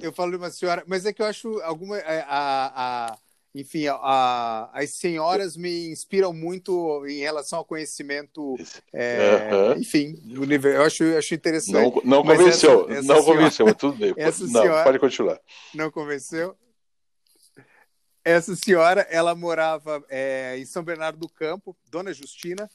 Eu 0.00 0.12
falo 0.12 0.30
de 0.30 0.36
uma 0.36 0.50
senhora, 0.50 0.82
mas 0.86 1.04
é 1.04 1.12
que 1.12 1.20
eu 1.20 1.26
acho 1.26 1.60
alguma 1.60 1.98
é, 1.98 2.24
a, 2.26 3.12
a 3.12 3.18
enfim, 3.54 3.86
a, 3.86 4.68
as 4.72 4.90
senhoras 4.90 5.56
me 5.56 5.88
inspiram 5.88 6.32
muito 6.32 7.06
em 7.06 7.20
relação 7.20 7.60
ao 7.60 7.64
conhecimento, 7.64 8.56
é, 8.92 9.50
uhum. 9.52 9.78
enfim, 9.78 10.20
eu 10.28 10.82
acho, 10.82 11.04
acho 11.16 11.34
interessante. 11.34 11.72
Não, 11.72 12.02
não 12.04 12.22
convenceu, 12.22 12.82
essa, 12.88 12.92
essa 12.92 13.08
não 13.08 13.22
senhora, 13.22 13.22
convenceu, 13.22 13.66
mas 13.66 13.76
tudo 13.76 13.96
bem. 13.96 14.14
Essa 14.18 14.44
não, 14.46 14.62
senhora, 14.62 14.84
pode 14.84 14.98
continuar. 14.98 15.40
Não 15.72 15.90
convenceu? 15.90 16.56
Essa 18.24 18.56
senhora, 18.56 19.02
ela 19.10 19.34
morava 19.34 20.02
é, 20.08 20.56
em 20.58 20.64
São 20.64 20.82
Bernardo 20.82 21.18
do 21.18 21.28
Campo, 21.28 21.76
Dona 21.90 22.12
Justina, 22.12 22.68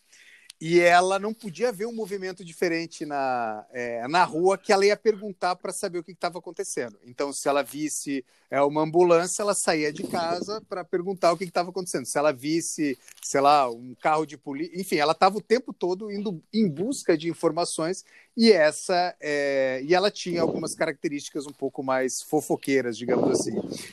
e 0.61 0.79
ela 0.79 1.17
não 1.17 1.33
podia 1.33 1.71
ver 1.71 1.85
um 1.85 1.93
movimento 1.93 2.43
diferente 2.43 3.05
na, 3.05 3.65
é, 3.71 4.05
na 4.09 4.25
rua 4.25 4.57
que 4.57 4.73
ela 4.73 4.85
ia 4.85 4.97
perguntar 4.97 5.55
para 5.55 5.71
saber 5.71 5.99
o 5.99 6.03
que 6.03 6.11
estava 6.11 6.37
acontecendo. 6.37 6.99
Então, 7.05 7.31
se 7.31 7.47
ela 7.47 7.63
visse 7.63 8.25
é, 8.51 8.61
uma 8.61 8.81
ambulância, 8.81 9.41
ela 9.41 9.53
saía 9.53 9.93
de 9.93 10.03
casa 10.03 10.61
para 10.67 10.83
perguntar 10.83 11.31
o 11.31 11.37
que 11.37 11.45
estava 11.45 11.69
acontecendo. 11.69 12.05
Se 12.05 12.17
ela 12.17 12.33
visse, 12.33 12.97
sei 13.21 13.39
lá, 13.39 13.69
um 13.69 13.95
carro 14.01 14.25
de 14.25 14.37
polícia, 14.37 14.77
enfim, 14.77 14.97
ela 14.97 15.13
estava 15.13 15.37
o 15.37 15.41
tempo 15.41 15.71
todo 15.71 16.11
indo 16.11 16.43
em 16.53 16.67
busca 16.67 17.17
de 17.17 17.29
informações 17.29 18.03
e 18.39 18.53
essa 18.53 19.13
é, 19.19 19.81
e 19.83 19.93
ela 19.93 20.09
tinha 20.09 20.41
algumas 20.41 20.73
características 20.73 21.45
um 21.45 21.51
pouco 21.51 21.83
mais 21.83 22.21
fofoqueiras, 22.21 22.97
digamos 22.97 23.29
assim. 23.31 23.51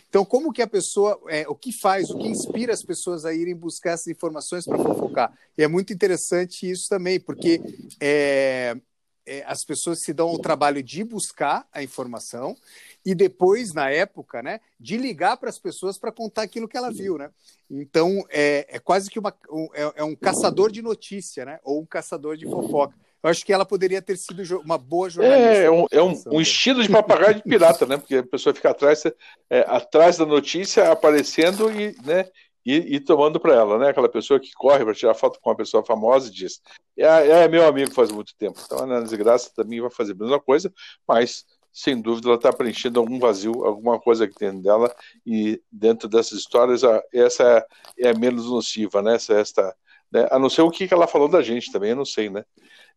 Então, 0.08 0.24
como 0.24 0.52
que 0.52 0.62
a 0.62 0.68
pessoa, 0.68 1.20
é, 1.26 1.48
o 1.48 1.54
que 1.56 1.72
faz, 1.72 2.10
o 2.10 2.16
que 2.16 2.28
inspira 2.28 2.72
as 2.72 2.84
pessoas 2.84 3.24
a 3.24 3.34
irem 3.34 3.56
buscar 3.56 3.90
essas 3.90 4.06
informações 4.06 4.64
para 4.64 4.78
fofocar? 4.78 5.36
E 5.58 5.64
é 5.64 5.66
muito 5.66 5.92
interessante 5.92 6.70
isso 6.70 6.88
também, 6.88 7.18
porque 7.18 7.60
é, 8.00 8.76
as 9.46 9.64
pessoas 9.64 10.04
se 10.04 10.12
dão 10.12 10.32
o 10.32 10.38
trabalho 10.38 10.80
de 10.80 11.02
buscar 11.02 11.66
a 11.72 11.82
informação 11.82 12.56
e 13.04 13.16
depois, 13.16 13.74
na 13.74 13.90
época, 13.90 14.44
né, 14.44 14.60
de 14.78 14.96
ligar 14.96 15.38
para 15.38 15.50
as 15.50 15.58
pessoas 15.58 15.98
para 15.98 16.12
contar 16.12 16.42
aquilo 16.42 16.68
que 16.68 16.76
ela 16.76 16.92
viu, 16.92 17.18
né? 17.18 17.32
Então 17.68 18.24
é, 18.30 18.64
é 18.68 18.78
quase 18.78 19.10
que 19.10 19.18
uma, 19.18 19.34
um, 19.50 19.68
é, 19.74 19.92
é, 19.96 20.04
um 20.04 20.14
caçador 20.14 20.70
de 20.70 20.82
notícia, 20.82 21.44
né? 21.44 21.58
Ou 21.64 21.80
um 21.80 21.86
caçador 21.86 22.36
de 22.36 22.44
fofoca. 22.44 22.94
Eu 23.26 23.30
acho 23.30 23.44
que 23.44 23.52
ela 23.52 23.66
poderia 23.66 24.00
ter 24.00 24.16
sido 24.16 24.60
uma 24.60 24.78
boa 24.78 25.10
jornalista. 25.10 25.52
É, 25.52 25.64
é 25.64 25.70
um, 25.70 25.86
é 25.90 26.00
um, 26.00 26.22
um 26.30 26.40
estilo 26.40 26.80
de 26.80 26.88
papagaio 26.88 27.34
de 27.34 27.42
pirata, 27.42 27.84
né? 27.84 27.96
Porque 27.96 28.18
a 28.18 28.22
pessoa 28.22 28.54
fica 28.54 28.70
atrás, 28.70 29.02
é, 29.50 29.64
atrás 29.66 30.16
da 30.16 30.24
notícia, 30.24 30.92
aparecendo 30.92 31.68
e, 31.68 31.96
né, 32.04 32.28
e, 32.64 32.94
e 32.94 33.00
tomando 33.00 33.40
para 33.40 33.52
ela, 33.52 33.78
né? 33.78 33.88
Aquela 33.88 34.08
pessoa 34.08 34.38
que 34.38 34.52
corre 34.52 34.84
para 34.84 34.94
tirar 34.94 35.12
foto 35.14 35.40
com 35.40 35.50
uma 35.50 35.56
pessoa 35.56 35.84
famosa 35.84 36.28
e 36.28 36.32
diz: 36.32 36.60
é, 36.96 37.42
é 37.42 37.48
meu 37.48 37.66
amigo 37.66 37.90
faz 37.92 38.12
muito 38.12 38.32
tempo. 38.38 38.60
Então 38.64 38.78
a 38.78 38.82
Ana 38.84 39.02
Desgraça 39.02 39.50
também 39.56 39.80
vai 39.80 39.90
fazer 39.90 40.12
a 40.12 40.16
mesma 40.16 40.38
coisa, 40.38 40.72
mas 41.06 41.44
sem 41.72 42.00
dúvida 42.00 42.28
ela 42.28 42.36
está 42.36 42.52
preenchendo 42.52 43.00
algum 43.00 43.18
vazio, 43.18 43.64
alguma 43.64 43.98
coisa 43.98 44.28
que 44.28 44.36
tem 44.36 44.62
dela, 44.62 44.94
e 45.26 45.60
dentro 45.70 46.08
dessas 46.08 46.38
histórias, 46.38 46.82
essa 47.12 47.66
é 47.98 48.08
a 48.08 48.14
menos 48.14 48.48
nociva, 48.48 49.02
né? 49.02 49.16
Essa, 49.16 49.34
esta, 49.34 49.76
né? 50.12 50.28
A 50.30 50.38
não 50.38 50.48
ser 50.48 50.62
o 50.62 50.70
que 50.70 50.86
ela 50.94 51.08
falou 51.08 51.26
da 51.28 51.42
gente 51.42 51.72
também, 51.72 51.90
eu 51.90 51.96
não 51.96 52.04
sei, 52.04 52.30
né? 52.30 52.44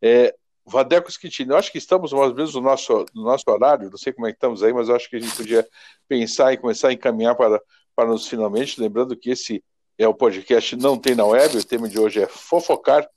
É, 0.02 0.34
Vadeco 0.66 1.12
Schittini, 1.12 1.50
eu 1.50 1.58
acho 1.58 1.72
que 1.72 1.78
estamos 1.78 2.14
mais 2.14 2.30
ou 2.30 2.36
menos 2.36 2.54
no 2.54 2.62
nosso, 2.62 3.06
no 3.14 3.24
nosso 3.24 3.44
horário, 3.48 3.90
não 3.90 3.98
sei 3.98 4.14
como 4.14 4.28
é 4.28 4.32
que 4.32 4.38
estamos 4.38 4.64
aí, 4.64 4.72
mas 4.72 4.88
eu 4.88 4.96
acho 4.96 5.10
que 5.10 5.16
a 5.16 5.20
gente 5.20 5.36
podia 5.36 5.68
pensar 6.08 6.54
e 6.54 6.58
começar 6.58 6.90
a 6.90 6.94
encaminhar 6.94 7.36
para, 7.36 7.62
para 7.96 8.08
nos 8.08 8.28
finalmente, 8.28 8.80
lembrando 8.80 9.16
que 9.16 9.32
esse 9.32 9.64
é 9.98 10.08
o 10.08 10.14
podcast 10.14 10.76
Não 10.76 10.98
Tem 10.98 11.16
na 11.16 11.26
Web, 11.26 11.58
o 11.58 11.66
tema 11.66 11.90
de 11.90 12.00
hoje 12.00 12.22
é 12.22 12.28
fofocar, 12.28 13.08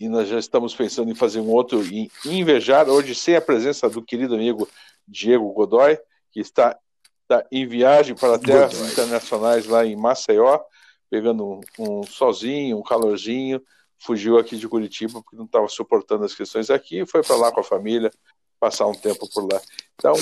e 0.00 0.08
nós 0.08 0.28
já 0.28 0.38
estamos 0.38 0.74
pensando 0.74 1.10
em 1.10 1.14
fazer 1.14 1.40
um 1.40 1.50
outro, 1.50 1.82
em 1.82 2.10
invejar, 2.24 2.88
hoje 2.88 3.14
sem 3.14 3.36
a 3.36 3.40
presença 3.40 3.88
do 3.88 4.02
querido 4.02 4.34
amigo 4.34 4.68
Diego 5.06 5.52
Godoy, 5.52 5.98
que 6.32 6.40
está, 6.40 6.78
está 7.22 7.46
em 7.52 7.66
viagem 7.66 8.14
para 8.14 8.38
terras 8.38 8.74
Godoy. 8.74 8.92
internacionais 8.92 9.66
lá 9.66 9.86
em 9.86 9.96
Maceió, 9.96 10.60
pegando 11.08 11.46
um, 11.46 11.60
um 11.78 12.02
sozinho, 12.02 12.78
um 12.78 12.82
calorzinho, 12.82 13.62
fugiu 13.98 14.38
aqui 14.38 14.56
de 14.56 14.68
Curitiba 14.68 15.22
porque 15.22 15.36
não 15.36 15.44
estava 15.44 15.68
suportando 15.68 16.24
as 16.24 16.34
questões 16.34 16.70
aqui 16.70 17.04
foi 17.06 17.22
para 17.22 17.36
lá 17.36 17.52
com 17.52 17.60
a 17.60 17.64
família 17.64 18.10
passar 18.58 18.86
um 18.86 18.94
tempo 18.94 19.28
por 19.32 19.50
lá. 19.50 19.60
Então, 19.94 20.14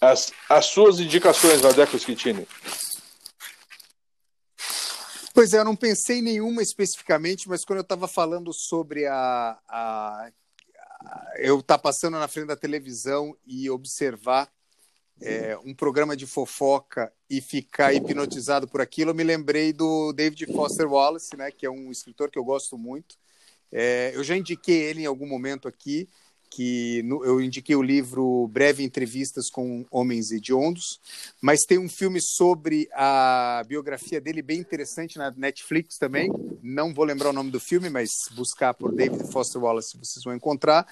as, 0.00 0.32
as 0.48 0.66
suas 0.66 1.00
indicações, 1.00 1.60
Vadeco 1.60 1.98
Schittini. 1.98 2.46
Pois 5.32 5.52
é, 5.52 5.58
eu 5.58 5.64
não 5.64 5.74
pensei 5.74 6.18
em 6.18 6.22
nenhuma 6.22 6.62
especificamente, 6.62 7.48
mas 7.48 7.64
quando 7.64 7.78
eu 7.78 7.82
estava 7.82 8.06
falando 8.06 8.52
sobre 8.52 9.06
a, 9.06 9.58
a, 9.68 10.30
a 11.00 11.34
eu 11.38 11.58
estar 11.58 11.76
tá 11.76 11.82
passando 11.82 12.18
na 12.18 12.28
frente 12.28 12.46
da 12.46 12.56
televisão 12.56 13.36
e 13.44 13.68
observar 13.68 14.48
é, 15.20 15.58
um 15.64 15.74
programa 15.74 16.16
de 16.16 16.26
fofoca 16.26 17.12
e 17.28 17.40
ficar 17.40 17.92
hipnotizado 17.94 18.68
por 18.68 18.80
aquilo, 18.80 19.10
eu 19.10 19.14
me 19.14 19.24
lembrei 19.24 19.72
do 19.72 20.12
David 20.12 20.46
Foster 20.52 20.90
Wallace, 20.90 21.36
né, 21.36 21.50
que 21.50 21.66
é 21.66 21.70
um 21.70 21.90
escritor 21.90 22.30
que 22.30 22.38
eu 22.38 22.44
gosto 22.44 22.76
muito. 22.76 23.16
É, 23.72 24.12
eu 24.14 24.22
já 24.22 24.36
indiquei 24.36 24.82
ele 24.82 25.02
em 25.02 25.06
algum 25.06 25.26
momento 25.26 25.66
aqui, 25.66 26.08
que 26.54 27.02
no, 27.02 27.24
eu 27.24 27.40
indiquei 27.40 27.74
o 27.74 27.82
livro 27.82 28.46
Breve 28.48 28.84
Entrevistas 28.84 29.50
com 29.50 29.84
Homens 29.90 30.30
Hediondos, 30.30 31.00
mas 31.40 31.64
tem 31.66 31.78
um 31.78 31.88
filme 31.88 32.20
sobre 32.20 32.88
a 32.92 33.64
biografia 33.66 34.20
dele 34.20 34.40
bem 34.40 34.60
interessante 34.60 35.18
na 35.18 35.32
Netflix 35.32 35.98
também. 35.98 36.30
Não 36.62 36.94
vou 36.94 37.04
lembrar 37.04 37.30
o 37.30 37.32
nome 37.32 37.50
do 37.50 37.58
filme, 37.58 37.90
mas 37.90 38.10
buscar 38.36 38.72
por 38.72 38.94
David 38.94 39.30
Foster 39.32 39.60
Wallace 39.60 39.98
vocês 39.98 40.22
vão 40.24 40.34
encontrar. 40.34 40.86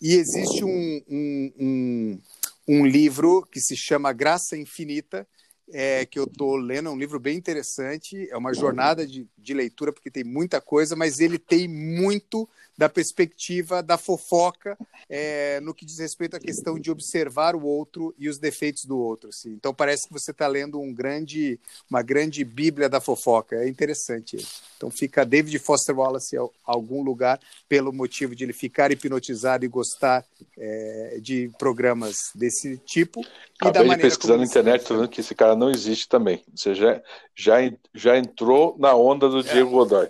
E 0.00 0.14
existe 0.14 0.64
um, 0.64 1.02
um, 1.08 1.52
um, 1.58 2.20
um 2.68 2.84
livro 2.84 3.46
que 3.50 3.60
se 3.60 3.74
chama 3.74 4.12
Graça 4.12 4.56
Infinita, 4.56 5.26
é, 5.70 6.04
que 6.04 6.18
eu 6.18 6.24
estou 6.24 6.56
lendo, 6.56 6.88
é 6.88 6.92
um 6.92 6.98
livro 6.98 7.18
bem 7.18 7.36
interessante, 7.36 8.28
é 8.30 8.36
uma 8.36 8.54
jornada 8.54 9.06
de, 9.06 9.26
de 9.36 9.54
leitura, 9.54 9.92
porque 9.92 10.10
tem 10.10 10.24
muita 10.24 10.60
coisa, 10.60 10.94
mas 10.94 11.18
ele 11.20 11.38
tem 11.38 11.66
muito 11.66 12.48
da 12.78 12.88
perspectiva 12.88 13.82
da 13.82 13.98
fofoca 13.98 14.78
é, 15.10 15.58
no 15.60 15.74
que 15.74 15.84
diz 15.84 15.98
respeito 15.98 16.36
à 16.36 16.40
questão 16.40 16.78
de 16.78 16.92
observar 16.92 17.56
o 17.56 17.64
outro 17.64 18.14
e 18.16 18.28
os 18.28 18.38
defeitos 18.38 18.84
do 18.84 18.96
outro. 18.96 19.30
Assim. 19.30 19.50
Então 19.50 19.74
parece 19.74 20.06
que 20.06 20.12
você 20.12 20.30
está 20.30 20.46
lendo 20.46 20.80
um 20.80 20.94
grande, 20.94 21.58
uma 21.90 22.02
grande 22.02 22.44
bíblia 22.44 22.88
da 22.88 23.00
fofoca. 23.00 23.56
É 23.56 23.68
interessante. 23.68 24.36
Então 24.76 24.92
fica 24.92 25.26
David 25.26 25.58
Foster 25.58 25.98
Wallace 25.98 26.36
em 26.36 26.48
algum 26.64 27.02
lugar 27.02 27.40
pelo 27.68 27.92
motivo 27.92 28.36
de 28.36 28.44
ele 28.44 28.52
ficar 28.52 28.92
hipnotizado 28.92 29.64
e 29.64 29.68
gostar 29.68 30.24
é, 30.56 31.18
de 31.20 31.50
programas 31.58 32.30
desse 32.32 32.78
tipo. 32.78 33.26
Acabei 33.60 33.96
de 33.96 34.02
pesquisar 34.02 34.36
na 34.36 34.44
internet 34.44 34.86
falando 34.86 35.08
que 35.08 35.20
esse 35.20 35.34
cara 35.34 35.56
não 35.56 35.68
existe 35.68 36.08
também. 36.08 36.44
Você 36.54 36.76
já, 36.76 37.02
já, 37.34 37.56
já 37.92 38.16
entrou 38.16 38.76
na 38.78 38.94
onda 38.94 39.28
do 39.28 39.42
Diego 39.42 39.68
é. 39.68 39.72
Godoy. 39.72 40.08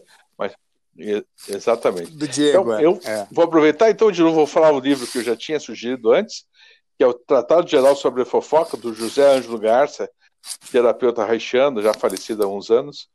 Exatamente. 1.49 2.11
Do 2.11 2.27
Diego. 2.27 2.73
Então, 2.73 2.81
eu 2.81 3.01
é. 3.05 3.27
vou 3.31 3.45
aproveitar, 3.45 3.89
então, 3.91 4.11
de 4.11 4.21
novo, 4.21 4.35
vou 4.35 4.47
falar 4.47 4.73
o 4.73 4.81
livro 4.81 5.07
que 5.07 5.19
eu 5.19 5.23
já 5.23 5.37
tinha 5.37 5.61
sugerido 5.61 6.13
antes, 6.13 6.45
que 6.97 7.05
é 7.05 7.07
o 7.07 7.15
Tratado 7.15 7.69
Geral 7.69 7.95
sobre 7.95 8.23
a 8.23 8.27
Fofoca, 8.27 8.77
do 8.77 8.93
José 8.93 9.37
Ângelo 9.37 9.59
Garça, 9.59 10.11
terapeuta 10.71 11.25
haitiano, 11.25 11.81
já 11.81 11.95
falecido 11.95 12.43
há 12.43 12.49
uns 12.49 12.71
anos. 12.71 13.09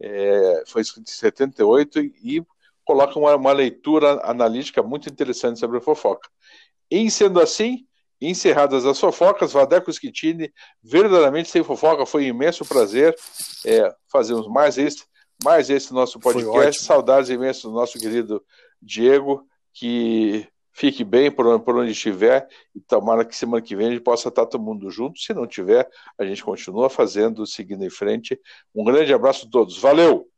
É, 0.00 0.64
foi 0.66 0.82
escrito 0.82 1.08
em 1.08 1.12
78 1.12 2.00
e 2.00 2.44
coloca 2.84 3.18
uma, 3.18 3.34
uma, 3.34 3.52
leitura 3.52 4.20
analítica 4.22 4.82
muito 4.82 5.08
interessante 5.08 5.58
sobre 5.58 5.78
a 5.78 5.80
fofoca. 5.80 6.28
E 6.90 7.10
sendo 7.10 7.40
assim, 7.40 7.86
encerradas 8.20 8.84
as 8.86 9.00
fofocas, 9.00 9.52
Vadeco 9.52 9.92
Schittini, 9.92 10.52
verdadeiramente 10.82 11.50
sem 11.50 11.64
fofoca, 11.64 12.06
foi 12.06 12.24
um 12.24 12.28
imenso 12.28 12.64
prazer 12.64 13.16
é, 13.64 13.92
fazermos 14.06 14.46
mais 14.48 14.78
este 14.78 15.04
mais 15.44 15.70
esse 15.70 15.92
nosso 15.92 16.18
podcast. 16.18 16.82
Saudades 16.82 17.30
imensas 17.30 17.62
do 17.62 17.72
nosso 17.72 17.98
querido 17.98 18.42
Diego, 18.80 19.46
que 19.72 20.46
fique 20.72 21.02
bem 21.02 21.30
por 21.30 21.46
onde, 21.46 21.64
por 21.64 21.76
onde 21.76 21.92
estiver 21.92 22.46
e 22.74 22.80
tomara 22.80 23.24
que 23.24 23.34
semana 23.34 23.62
que 23.62 23.74
vem 23.74 23.86
a 23.86 23.90
gente 23.90 24.02
possa 24.02 24.28
estar 24.28 24.44
todo 24.46 24.62
mundo 24.62 24.90
junto. 24.90 25.18
Se 25.18 25.32
não 25.32 25.46
tiver, 25.46 25.88
a 26.18 26.24
gente 26.24 26.44
continua 26.44 26.90
fazendo, 26.90 27.46
seguindo 27.46 27.84
em 27.84 27.90
frente. 27.90 28.38
Um 28.74 28.84
grande 28.84 29.12
abraço 29.12 29.46
a 29.46 29.50
todos. 29.50 29.78
Valeu! 29.78 30.28